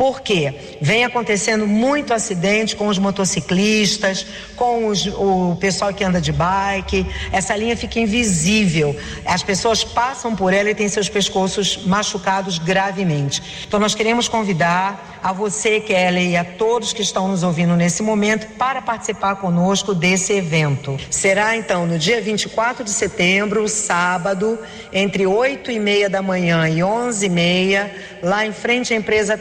porque 0.00 0.54
vem 0.80 1.04
acontecendo 1.04 1.66
muito 1.66 2.14
acidente 2.14 2.74
com 2.74 2.86
os 2.86 2.96
motociclistas, 2.96 4.24
com 4.56 4.86
os, 4.86 5.06
o 5.06 5.58
pessoal 5.60 5.92
que 5.92 6.02
anda 6.02 6.18
de 6.18 6.32
bike. 6.32 7.04
Essa 7.30 7.54
linha 7.54 7.76
fica 7.76 8.00
invisível. 8.00 8.96
As 9.26 9.42
pessoas 9.42 9.84
passam 9.84 10.34
por 10.34 10.54
ela 10.54 10.70
e 10.70 10.74
têm 10.74 10.88
seus 10.88 11.10
pescoços 11.10 11.84
machucados 11.84 12.56
gravemente. 12.56 13.42
Então, 13.68 13.78
nós 13.78 13.94
queremos 13.94 14.26
convidar 14.26 15.20
a 15.22 15.34
você, 15.34 15.80
Kelly, 15.80 16.30
e 16.30 16.36
a 16.36 16.44
todos 16.44 16.94
que 16.94 17.02
estão 17.02 17.28
nos 17.28 17.42
ouvindo 17.42 17.76
nesse 17.76 18.02
momento 18.02 18.46
para 18.56 18.80
participar 18.80 19.36
conosco 19.36 19.94
desse 19.94 20.32
evento. 20.32 20.98
Será 21.10 21.56
então 21.56 21.86
no 21.86 21.98
dia 21.98 22.22
24 22.22 22.82
de 22.82 22.90
setembro, 22.90 23.68
sábado, 23.68 24.58
entre 24.92 25.26
8 25.26 25.70
e 25.70 25.78
meia 25.78 26.08
da 26.08 26.22
manhã 26.22 26.68
e 26.68 26.82
11 26.82 27.26
e 27.26 27.28
meia, 27.28 27.94
lá 28.22 28.46
em 28.46 28.52
frente 28.52 28.94
à 28.94 28.96
empresa 28.96 29.36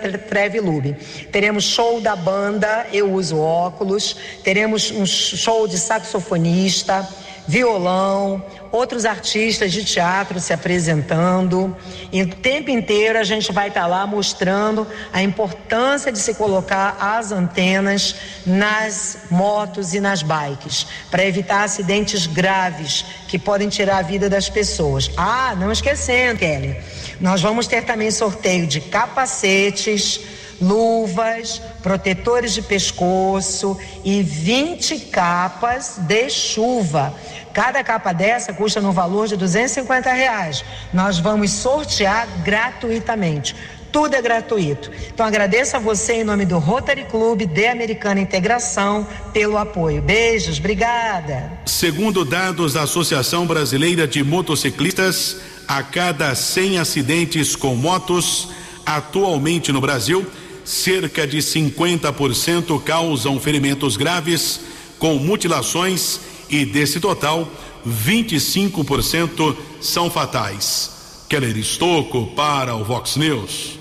Lube. 0.57 0.93
Teremos 1.31 1.65
show 1.65 2.01
da 2.01 2.15
banda 2.15 2.87
Eu 2.91 3.11
Uso 3.13 3.37
Óculos, 3.37 4.15
teremos 4.43 4.89
um 4.89 5.05
show 5.05 5.67
de 5.67 5.77
saxofonista, 5.77 7.07
violão, 7.49 8.45
outros 8.71 9.05
artistas 9.05 9.71
de 9.71 9.83
teatro 9.83 10.39
se 10.39 10.53
apresentando. 10.53 11.75
E 12.11 12.21
o 12.21 12.29
tempo 12.29 12.69
inteiro 12.69 13.17
a 13.17 13.23
gente 13.23 13.51
vai 13.51 13.69
estar 13.69 13.81
tá 13.81 13.87
lá 13.87 14.05
mostrando 14.05 14.85
a 15.11 15.23
importância 15.23 16.11
de 16.11 16.19
se 16.19 16.35
colocar 16.35 16.95
as 16.99 17.31
antenas 17.31 18.15
nas 18.45 19.17
motos 19.31 19.95
e 19.95 19.99
nas 19.99 20.21
bikes, 20.21 20.85
para 21.09 21.25
evitar 21.25 21.63
acidentes 21.63 22.27
graves 22.27 23.03
que 23.27 23.39
podem 23.39 23.67
tirar 23.67 23.97
a 23.97 24.03
vida 24.03 24.29
das 24.29 24.47
pessoas. 24.47 25.09
Ah, 25.17 25.55
não 25.57 25.71
esquecendo, 25.71 26.37
Kelly, 26.37 26.77
nós 27.19 27.41
vamos 27.41 27.65
ter 27.65 27.83
também 27.83 28.11
sorteio 28.11 28.67
de 28.67 28.79
capacetes 28.79 30.21
luvas, 30.61 31.61
protetores 31.81 32.53
de 32.53 32.61
pescoço 32.61 33.77
e 34.03 34.21
20 34.21 34.99
capas 35.11 35.97
de 35.99 36.29
chuva. 36.29 37.13
Cada 37.53 37.83
capa 37.83 38.13
dessa 38.13 38.53
custa 38.53 38.79
no 38.79 38.91
valor 38.91 39.27
de 39.27 39.35
250 39.35 40.11
reais. 40.11 40.63
Nós 40.93 41.17
vamos 41.19 41.51
sortear 41.51 42.27
gratuitamente. 42.43 43.55
Tudo 43.91 44.13
é 44.13 44.21
gratuito. 44.21 44.91
Então 45.11 45.25
agradeço 45.25 45.75
a 45.75 45.79
você 45.79 46.13
em 46.13 46.23
nome 46.23 46.45
do 46.45 46.59
Rotary 46.59 47.05
Clube 47.05 47.47
de 47.47 47.65
Americana 47.65 48.19
Integração 48.19 49.07
pelo 49.33 49.57
apoio. 49.57 50.01
Beijos, 50.01 50.59
obrigada. 50.59 51.51
Segundo 51.65 52.23
dados 52.23 52.73
da 52.73 52.83
Associação 52.83 53.47
Brasileira 53.47 54.07
de 54.07 54.23
Motociclistas, 54.23 55.37
a 55.67 55.81
cada 55.81 56.35
100 56.35 56.77
acidentes 56.77 57.55
com 57.55 57.75
motos 57.75 58.49
atualmente 58.85 59.71
no 59.71 59.81
Brasil, 59.81 60.25
cerca 60.69 61.25
de 61.25 61.39
50% 61.39 62.79
causam 62.83 63.39
ferimentos 63.39 63.97
graves 63.97 64.59
com 64.99 65.15
mutilações 65.15 66.19
e 66.47 66.63
desse 66.63 66.99
total, 66.99 67.51
25% 67.87 69.57
são 69.81 70.11
fatais. 70.11 70.91
Keller 71.27 71.57
Estocco 71.57 72.27
para 72.35 72.75
o 72.75 72.83
Vox 72.83 73.15
News. 73.15 73.79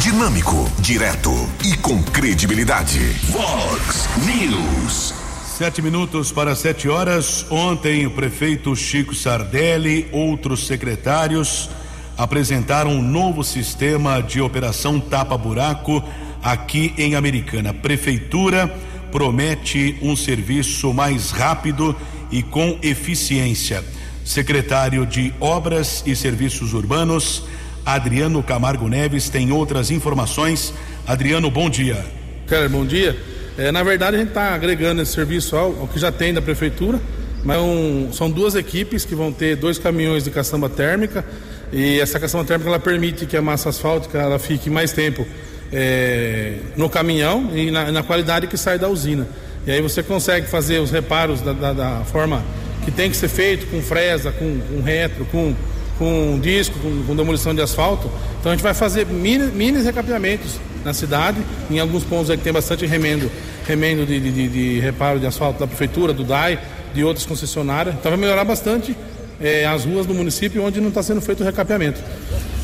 Dinâmico, 0.00 0.70
direto 0.80 1.30
e 1.64 1.76
com 1.78 2.02
credibilidade. 2.02 2.98
Vox 3.30 4.08
News. 4.24 5.15
Sete 5.56 5.80
minutos 5.80 6.30
para 6.30 6.54
sete 6.54 6.86
horas. 6.86 7.46
Ontem, 7.50 8.06
o 8.06 8.10
prefeito 8.10 8.76
Chico 8.76 9.14
Sardelli, 9.14 10.06
outros 10.12 10.66
secretários 10.66 11.70
apresentaram 12.14 12.90
um 12.90 13.00
novo 13.00 13.42
sistema 13.42 14.20
de 14.20 14.38
operação 14.38 15.00
tapa-buraco 15.00 16.04
aqui 16.42 16.92
em 16.98 17.14
Americana. 17.14 17.72
Prefeitura 17.72 18.68
promete 19.10 19.96
um 20.02 20.14
serviço 20.14 20.92
mais 20.92 21.30
rápido 21.30 21.96
e 22.30 22.42
com 22.42 22.78
eficiência. 22.82 23.82
Secretário 24.26 25.06
de 25.06 25.32
Obras 25.40 26.02
e 26.04 26.14
Serviços 26.14 26.74
Urbanos, 26.74 27.44
Adriano 27.82 28.42
Camargo 28.42 28.90
Neves, 28.90 29.30
tem 29.30 29.50
outras 29.52 29.90
informações. 29.90 30.74
Adriano, 31.06 31.50
bom 31.50 31.70
dia. 31.70 32.04
Cara, 32.46 32.68
bom 32.68 32.84
dia. 32.84 33.18
É, 33.58 33.72
na 33.72 33.82
verdade, 33.82 34.16
a 34.16 34.18
gente 34.18 34.28
está 34.28 34.54
agregando 34.54 35.00
esse 35.00 35.12
serviço 35.12 35.56
ao, 35.56 35.80
ao, 35.80 35.88
que 35.88 35.98
já 35.98 36.12
tem 36.12 36.34
da 36.34 36.42
prefeitura, 36.42 37.00
mas 37.42 37.58
um, 37.58 38.12
são 38.12 38.30
duas 38.30 38.54
equipes 38.54 39.04
que 39.04 39.14
vão 39.14 39.32
ter 39.32 39.56
dois 39.56 39.78
caminhões 39.78 40.24
de 40.24 40.30
caçamba 40.30 40.68
térmica 40.68 41.24
e 41.72 41.98
essa 41.98 42.20
caçamba 42.20 42.44
térmica 42.44 42.68
ela 42.68 42.78
permite 42.78 43.24
que 43.24 43.36
a 43.36 43.40
massa 43.40 43.70
asfáltica 43.70 44.18
ela 44.18 44.38
fique 44.38 44.68
mais 44.68 44.92
tempo 44.92 45.26
é, 45.72 46.58
no 46.76 46.90
caminhão 46.90 47.50
e 47.54 47.70
na, 47.70 47.90
na, 47.90 48.02
qualidade 48.02 48.46
que 48.46 48.58
sai 48.58 48.78
da 48.78 48.88
usina. 48.88 49.26
E 49.66 49.70
aí 49.70 49.80
você 49.80 50.02
consegue 50.02 50.46
fazer 50.46 50.78
os 50.78 50.90
reparos 50.90 51.40
da, 51.40 51.52
da, 51.52 51.72
da 51.72 52.04
forma 52.04 52.44
que 52.84 52.90
tem 52.90 53.10
que 53.10 53.16
ser 53.16 53.28
feito, 53.28 53.66
com 53.68 53.80
fresa, 53.80 54.30
com, 54.32 54.60
com 54.60 54.82
retro, 54.82 55.24
com, 55.26 55.54
com 55.98 56.38
disco, 56.40 56.78
com, 56.78 57.04
com, 57.04 57.16
demolição 57.16 57.54
de 57.54 57.62
asfalto. 57.62 58.10
Então 58.38 58.52
a 58.52 58.54
gente 58.54 58.62
vai 58.62 58.74
fazer 58.74 59.06
mini, 59.06 59.46
mini 59.46 59.82
recapeamentos 59.82 60.60
na 60.86 60.94
cidade, 60.94 61.38
em 61.70 61.78
alguns 61.78 62.04
pontos 62.04 62.30
aí 62.30 62.38
que 62.38 62.44
tem 62.44 62.52
bastante 62.52 62.86
remendo, 62.86 63.30
remendo 63.66 64.06
de, 64.06 64.20
de, 64.20 64.30
de, 64.30 64.48
de 64.48 64.80
reparo 64.80 65.18
de 65.18 65.26
asfalto 65.26 65.58
da 65.58 65.66
prefeitura, 65.66 66.12
do 66.12 66.24
DAI, 66.24 66.58
de 66.94 67.04
outras 67.04 67.26
concessionárias. 67.26 67.94
Então 67.96 68.10
vai 68.10 68.18
melhorar 68.18 68.44
bastante 68.44 68.96
é, 69.40 69.66
as 69.66 69.84
ruas 69.84 70.06
do 70.06 70.14
município 70.14 70.64
onde 70.64 70.80
não 70.80 70.88
está 70.88 71.02
sendo 71.02 71.20
feito 71.20 71.42
o 71.42 71.44
recapeamento. 71.44 72.00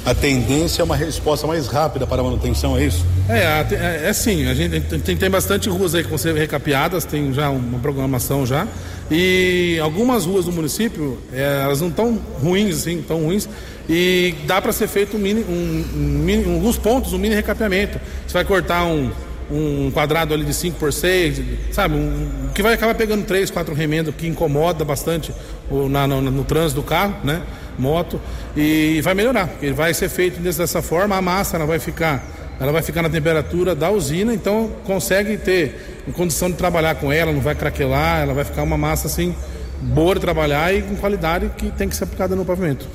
A 0.04 0.14
tendência 0.14 0.82
é 0.82 0.84
uma 0.84 0.96
resposta 0.96 1.46
mais 1.46 1.68
rápida 1.68 2.06
para 2.06 2.20
a 2.20 2.24
manutenção, 2.24 2.76
é 2.76 2.84
isso? 2.84 3.06
É, 3.28 3.64
é, 3.70 4.08
é 4.08 4.12
sim. 4.12 4.48
A 4.48 4.54
gente 4.54 4.80
tem, 4.98 5.16
tem 5.16 5.30
bastante 5.30 5.68
ruas 5.68 5.94
aí 5.94 6.02
que 6.02 6.08
vão 6.08 6.18
ser 6.18 6.34
recapeadas, 6.34 7.04
tem 7.04 7.32
já 7.32 7.48
uma 7.50 7.78
programação 7.78 8.44
já. 8.44 8.66
E 9.08 9.78
algumas 9.80 10.24
ruas 10.24 10.46
do 10.46 10.52
município, 10.52 11.18
é, 11.32 11.60
elas 11.62 11.80
não 11.80 11.88
estão 11.88 12.18
ruins, 12.42 12.78
assim, 12.78 13.00
tão 13.06 13.24
ruins. 13.24 13.48
E 13.88 14.34
dá 14.44 14.60
para 14.60 14.72
ser 14.72 14.88
feito 14.88 15.16
um 15.16 15.20
mini, 15.20 15.44
um, 15.48 16.48
um 16.48 16.54
alguns 16.54 16.78
pontos, 16.78 17.12
um 17.12 17.18
mini 17.18 17.34
recapeamento. 17.36 18.00
Você 18.26 18.32
vai 18.32 18.44
cortar 18.44 18.84
um, 18.84 19.08
um 19.50 19.90
quadrado 19.92 20.32
ali 20.32 20.44
de 20.44 20.54
5 20.54 20.78
por 20.78 20.92
6, 20.92 21.42
sabe? 21.70 21.94
Um, 21.94 22.48
que 22.54 22.62
vai 22.62 22.74
acabar 22.74 22.94
pegando 22.94 23.24
3, 23.24 23.50
4 23.50 23.74
remendos, 23.74 24.14
que 24.14 24.26
incomoda 24.26 24.84
bastante 24.84 25.32
o, 25.70 25.88
na, 25.88 26.06
no, 26.06 26.20
no, 26.22 26.44
trânsito 26.44 26.80
do 26.80 26.86
carro, 26.86 27.16
né? 27.22 27.42
Moto. 27.78 28.20
E 28.56 29.00
vai 29.02 29.14
melhorar. 29.14 29.50
Ele 29.60 29.72
vai 29.72 29.94
ser 29.94 30.08
feito 30.08 30.40
dessa 30.40 30.82
forma, 30.82 31.16
a 31.16 31.22
massa 31.22 31.56
ela 31.56 31.66
vai 31.66 31.78
ficar. 31.78 32.24
Ela 32.60 32.70
vai 32.70 32.82
ficar 32.82 33.02
na 33.02 33.10
temperatura 33.10 33.74
da 33.74 33.90
usina, 33.90 34.32
então 34.32 34.70
consegue 34.84 35.36
ter 35.36 36.02
condição 36.14 36.50
de 36.50 36.56
trabalhar 36.56 36.94
com 36.94 37.12
ela, 37.12 37.32
não 37.32 37.40
vai 37.40 37.54
craquelar, 37.54 38.22
ela 38.22 38.34
vai 38.34 38.44
ficar 38.44 38.62
uma 38.62 38.78
massa 38.78 39.08
assim 39.08 39.34
boa 39.82 40.14
de 40.14 40.20
trabalhar 40.20 40.72
e 40.72 40.82
com 40.82 40.94
qualidade 40.96 41.50
que 41.56 41.70
tem 41.72 41.88
que 41.88 41.96
ser 41.96 42.04
aplicada 42.04 42.36
no 42.36 42.44
pavimento. 42.44 42.86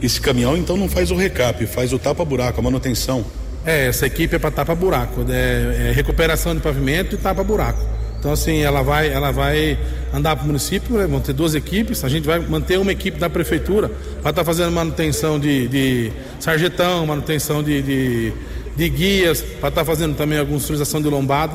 Esse 0.00 0.20
caminhão 0.20 0.56
então 0.56 0.76
não 0.76 0.88
faz 0.88 1.10
o 1.10 1.16
recap, 1.16 1.66
faz 1.66 1.92
o 1.92 1.98
tapa-buraco, 1.98 2.60
a 2.60 2.62
manutenção. 2.62 3.24
É, 3.64 3.88
essa 3.88 4.06
equipe 4.06 4.36
é 4.36 4.38
para 4.38 4.50
tapa-buraco, 4.50 5.24
é, 5.28 5.88
é, 5.88 5.92
recuperação 5.92 6.54
de 6.54 6.60
pavimento 6.60 7.16
e 7.16 7.18
tapa-buraco. 7.18 7.80
Então, 8.18 8.32
assim, 8.32 8.58
ela 8.58 8.82
vai, 8.82 9.08
ela 9.08 9.30
vai 9.30 9.78
andar 10.12 10.36
para 10.36 10.44
o 10.44 10.46
município, 10.46 10.96
né? 10.96 11.06
vão 11.06 11.20
ter 11.20 11.32
duas 11.32 11.54
equipes, 11.54 12.02
a 12.04 12.08
gente 12.08 12.24
vai 12.24 12.38
manter 12.38 12.78
uma 12.78 12.92
equipe 12.92 13.18
da 13.18 13.28
prefeitura 13.28 13.88
para 14.22 14.30
estar 14.30 14.32
tá 14.32 14.44
fazendo 14.44 14.72
manutenção 14.72 15.38
de, 15.38 15.68
de 15.68 16.12
sarjetão, 16.40 17.06
manutenção 17.06 17.62
de, 17.62 17.82
de, 17.82 18.32
de 18.74 18.88
guias, 18.88 19.42
para 19.42 19.68
estar 19.68 19.82
tá 19.82 19.84
fazendo 19.84 20.16
também 20.16 20.38
alguma 20.38 20.58
utilização 20.58 21.00
de 21.00 21.08
lombada. 21.08 21.54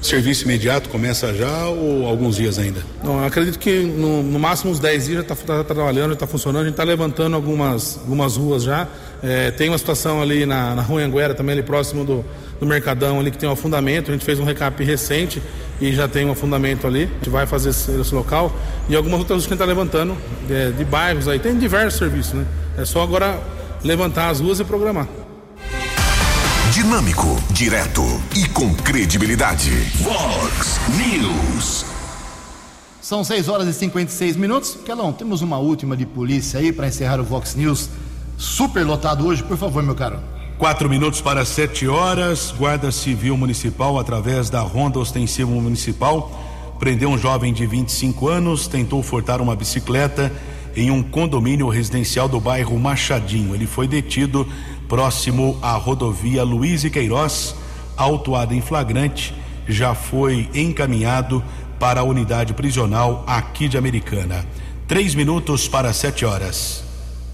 Serviço 0.00 0.44
imediato 0.44 0.90
começa 0.90 1.32
já 1.34 1.66
ou 1.66 2.06
alguns 2.06 2.36
dias 2.36 2.58
ainda? 2.58 2.80
Não, 3.02 3.24
acredito 3.24 3.58
que 3.58 3.80
no, 3.80 4.22
no, 4.22 4.38
máximo 4.38 4.70
uns 4.70 4.78
10 4.78 5.06
dias 5.06 5.16
já 5.26 5.34
está 5.34 5.34
tá 5.34 5.64
trabalhando, 5.64 6.08
já 6.08 6.14
está 6.14 6.26
funcionando. 6.26 6.62
A 6.62 6.64
gente 6.64 6.74
está 6.74 6.84
levantando 6.84 7.34
algumas, 7.34 7.98
algumas 7.98 8.36
ruas 8.36 8.62
já. 8.62 8.86
É, 9.22 9.50
tem 9.50 9.68
uma 9.70 9.78
situação 9.78 10.20
ali 10.20 10.44
na, 10.44 10.74
na 10.74 10.82
Rua 10.82 11.02
Anguera, 11.02 11.34
também 11.34 11.54
ali 11.54 11.62
próximo 11.62 12.04
do, 12.04 12.24
do 12.60 12.66
Mercadão, 12.66 13.20
ali 13.20 13.30
que 13.30 13.38
tem 13.38 13.48
um 13.48 13.52
afundamento. 13.52 14.10
A 14.10 14.14
gente 14.14 14.24
fez 14.24 14.38
um 14.38 14.44
recap 14.44 14.82
recente 14.82 15.42
e 15.80 15.92
já 15.92 16.08
tem 16.08 16.26
um 16.26 16.32
afundamento 16.32 16.86
ali. 16.86 17.04
A 17.04 17.06
gente 17.16 17.30
vai 17.30 17.46
fazer 17.46 17.70
esse, 17.70 17.90
esse 18.00 18.14
local. 18.14 18.54
E 18.88 18.96
algumas 18.96 19.18
outras 19.18 19.36
ruas 19.36 19.46
que 19.46 19.52
a 19.52 19.56
gente 19.56 19.62
está 19.62 19.64
levantando, 19.64 20.16
é, 20.50 20.70
de 20.70 20.84
bairros 20.84 21.28
aí. 21.28 21.38
Tem 21.38 21.56
diversos 21.56 21.98
serviços, 21.98 22.34
né? 22.34 22.46
É 22.78 22.84
só 22.84 23.02
agora 23.02 23.40
levantar 23.82 24.28
as 24.28 24.40
ruas 24.40 24.60
e 24.60 24.64
programar. 24.64 25.06
Dinâmico, 26.72 27.40
direto 27.50 28.02
e 28.34 28.48
com 28.48 28.74
credibilidade. 28.74 29.70
Vox 30.02 30.78
News. 30.96 31.86
São 33.00 33.22
6 33.22 33.48
horas 33.48 33.68
e 33.68 33.72
56 33.72 34.36
minutos. 34.36 34.76
Kelão, 34.84 35.12
temos 35.12 35.40
uma 35.40 35.58
última 35.58 35.96
de 35.96 36.04
polícia 36.04 36.58
aí 36.58 36.72
para 36.72 36.88
encerrar 36.88 37.20
o 37.20 37.24
Vox 37.24 37.54
News. 37.54 37.88
Super 38.36 38.84
lotado 38.84 39.26
hoje, 39.26 39.42
por 39.42 39.56
favor, 39.56 39.82
meu 39.82 39.94
caro. 39.94 40.18
Quatro 40.58 40.88
minutos 40.88 41.20
para 41.20 41.44
sete 41.44 41.86
horas. 41.86 42.50
Guarda 42.50 42.90
Civil 42.90 43.36
Municipal, 43.36 43.98
através 43.98 44.48
da 44.48 44.60
Ronda 44.60 44.98
Ostensiva 44.98 45.50
Municipal, 45.50 46.32
prendeu 46.78 47.10
um 47.10 47.18
jovem 47.18 47.52
de 47.52 47.66
25 47.66 48.26
anos, 48.26 48.66
tentou 48.66 49.02
furtar 49.02 49.42
uma 49.42 49.54
bicicleta 49.54 50.32
em 50.74 50.90
um 50.90 51.02
condomínio 51.02 51.68
residencial 51.68 52.26
do 52.26 52.40
bairro 52.40 52.78
Machadinho. 52.78 53.54
Ele 53.54 53.66
foi 53.66 53.86
detido 53.86 54.48
próximo 54.88 55.58
à 55.60 55.72
rodovia 55.72 56.42
Luiz 56.42 56.84
e 56.84 56.90
Queiroz, 56.90 57.54
autuado 57.94 58.54
em 58.54 58.62
flagrante, 58.62 59.34
já 59.68 59.94
foi 59.94 60.48
encaminhado 60.54 61.44
para 61.78 62.00
a 62.00 62.04
unidade 62.04 62.54
prisional 62.54 63.22
aqui 63.26 63.68
de 63.68 63.76
Americana. 63.76 64.46
Três 64.88 65.14
minutos 65.14 65.68
para 65.68 65.92
sete 65.92 66.24
horas. 66.24 66.82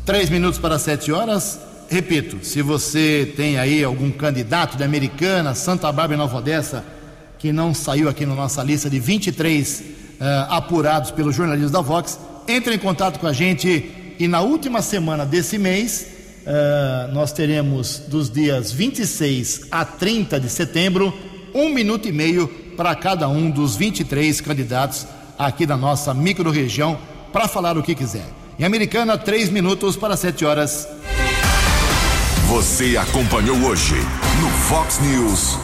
Três 0.04 0.28
minutos 0.28 0.58
para 0.58 0.76
sete 0.76 1.12
horas. 1.12 1.71
Repito, 1.92 2.38
se 2.42 2.62
você 2.62 3.30
tem 3.36 3.58
aí 3.58 3.84
algum 3.84 4.10
candidato 4.10 4.78
de 4.78 4.82
Americana, 4.82 5.54
Santa 5.54 5.92
Bárbara 5.92 6.14
e 6.14 6.16
Nova 6.16 6.38
Odessa, 6.38 6.82
que 7.38 7.52
não 7.52 7.74
saiu 7.74 8.08
aqui 8.08 8.24
na 8.24 8.34
nossa 8.34 8.62
lista 8.62 8.88
de 8.88 8.98
23 8.98 9.80
uh, 9.80 9.84
eh, 10.18 10.46
apurados 10.48 11.10
pelos 11.10 11.36
jornalistas 11.36 11.70
da 11.70 11.82
Vox, 11.82 12.18
entre 12.48 12.74
em 12.74 12.78
contato 12.78 13.20
com 13.20 13.26
a 13.26 13.32
gente 13.34 14.14
e 14.18 14.26
na 14.26 14.40
última 14.40 14.80
semana 14.80 15.26
desse 15.26 15.58
mês 15.58 16.10
Uh, 16.42 17.12
nós 17.12 17.30
teremos 17.30 18.00
dos 18.08 18.28
dias 18.28 18.72
26 18.72 19.68
a 19.70 19.84
30 19.84 20.40
de 20.40 20.48
setembro, 20.48 21.16
um 21.54 21.68
minuto 21.68 22.08
e 22.08 22.12
meio 22.12 22.48
para 22.76 22.96
cada 22.96 23.28
um 23.28 23.48
dos 23.48 23.76
23 23.76 24.40
candidatos 24.40 25.06
aqui 25.38 25.64
da 25.64 25.76
nossa 25.76 26.12
microrregião 26.12 26.98
para 27.32 27.46
falar 27.46 27.78
o 27.78 27.82
que 27.82 27.94
quiser. 27.94 28.26
Em 28.58 28.64
Americana, 28.64 29.16
três 29.16 29.50
minutos 29.50 29.94
para 29.94 30.16
sete 30.16 30.44
horas. 30.44 30.88
Você 32.52 32.98
acompanhou 32.98 33.56
hoje 33.62 33.94
no 34.38 34.50
Fox 34.68 35.00
News. 35.00 35.56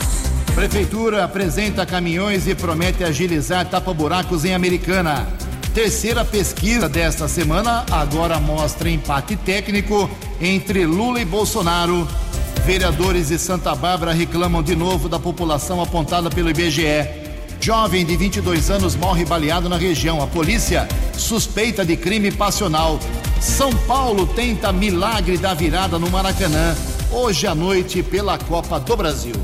Prefeitura 0.55 1.22
apresenta 1.22 1.84
caminhões 1.84 2.49
e 2.49 2.55
promete 2.55 3.05
agilizar 3.05 3.68
tapa-buracos 3.68 4.43
em 4.47 4.55
Americana. 4.55 5.28
Terceira 5.74 6.24
pesquisa 6.24 6.89
desta 6.89 7.28
semana 7.28 7.84
agora 7.91 8.41
mostra 8.41 8.89
empate 8.89 9.36
técnico 9.36 10.09
entre 10.41 10.86
Lula 10.86 11.20
e 11.20 11.26
Bolsonaro. 11.26 12.09
Vereadores 12.64 13.28
de 13.28 13.39
Santa 13.39 13.74
Bárbara 13.74 14.14
reclamam 14.14 14.62
de 14.62 14.74
novo 14.74 15.11
da 15.11 15.18
população 15.18 15.82
apontada 15.82 16.30
pelo 16.30 16.49
IBGE. 16.49 17.07
Jovem 17.61 18.03
de 18.03 18.16
22 18.16 18.70
anos 18.70 18.97
morre 18.97 19.26
baleado 19.26 19.68
na 19.68 19.76
região. 19.76 20.22
A 20.22 20.26
polícia 20.26 20.89
suspeita 21.12 21.84
de 21.84 21.99
crime 21.99 22.32
passional. 22.32 22.99
São 23.41 23.72
Paulo 23.86 24.26
tenta 24.26 24.72
milagre 24.72 25.39
da 25.39 25.55
virada 25.55 25.99
no 25.99 26.11
Maracanã. 26.11 26.74
Hoje 27.11 27.47
à 27.47 27.55
noite 27.55 28.03
pela 28.03 28.36
Copa 28.36 28.78
do 28.80 28.97
Brasil. 28.97 29.34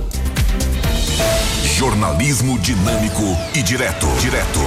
Jornalismo 1.76 2.59
dinâmico 2.59 3.22
e 3.55 3.62
direto. 3.62 4.07
Direto. 4.20 4.61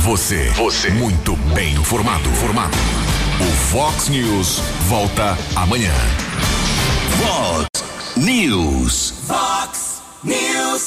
Você. 0.00 0.50
Você. 0.50 0.90
Muito 0.90 1.36
bem 1.54 1.74
informado. 1.74 2.28
Formado. 2.30 2.76
O 3.40 3.52
Fox 3.70 4.08
News 4.08 4.60
volta 4.88 5.36
amanhã. 5.56 5.92
Fox. 7.18 7.68
News. 8.16 9.14
Fox 9.26 10.02
News. 10.22 10.80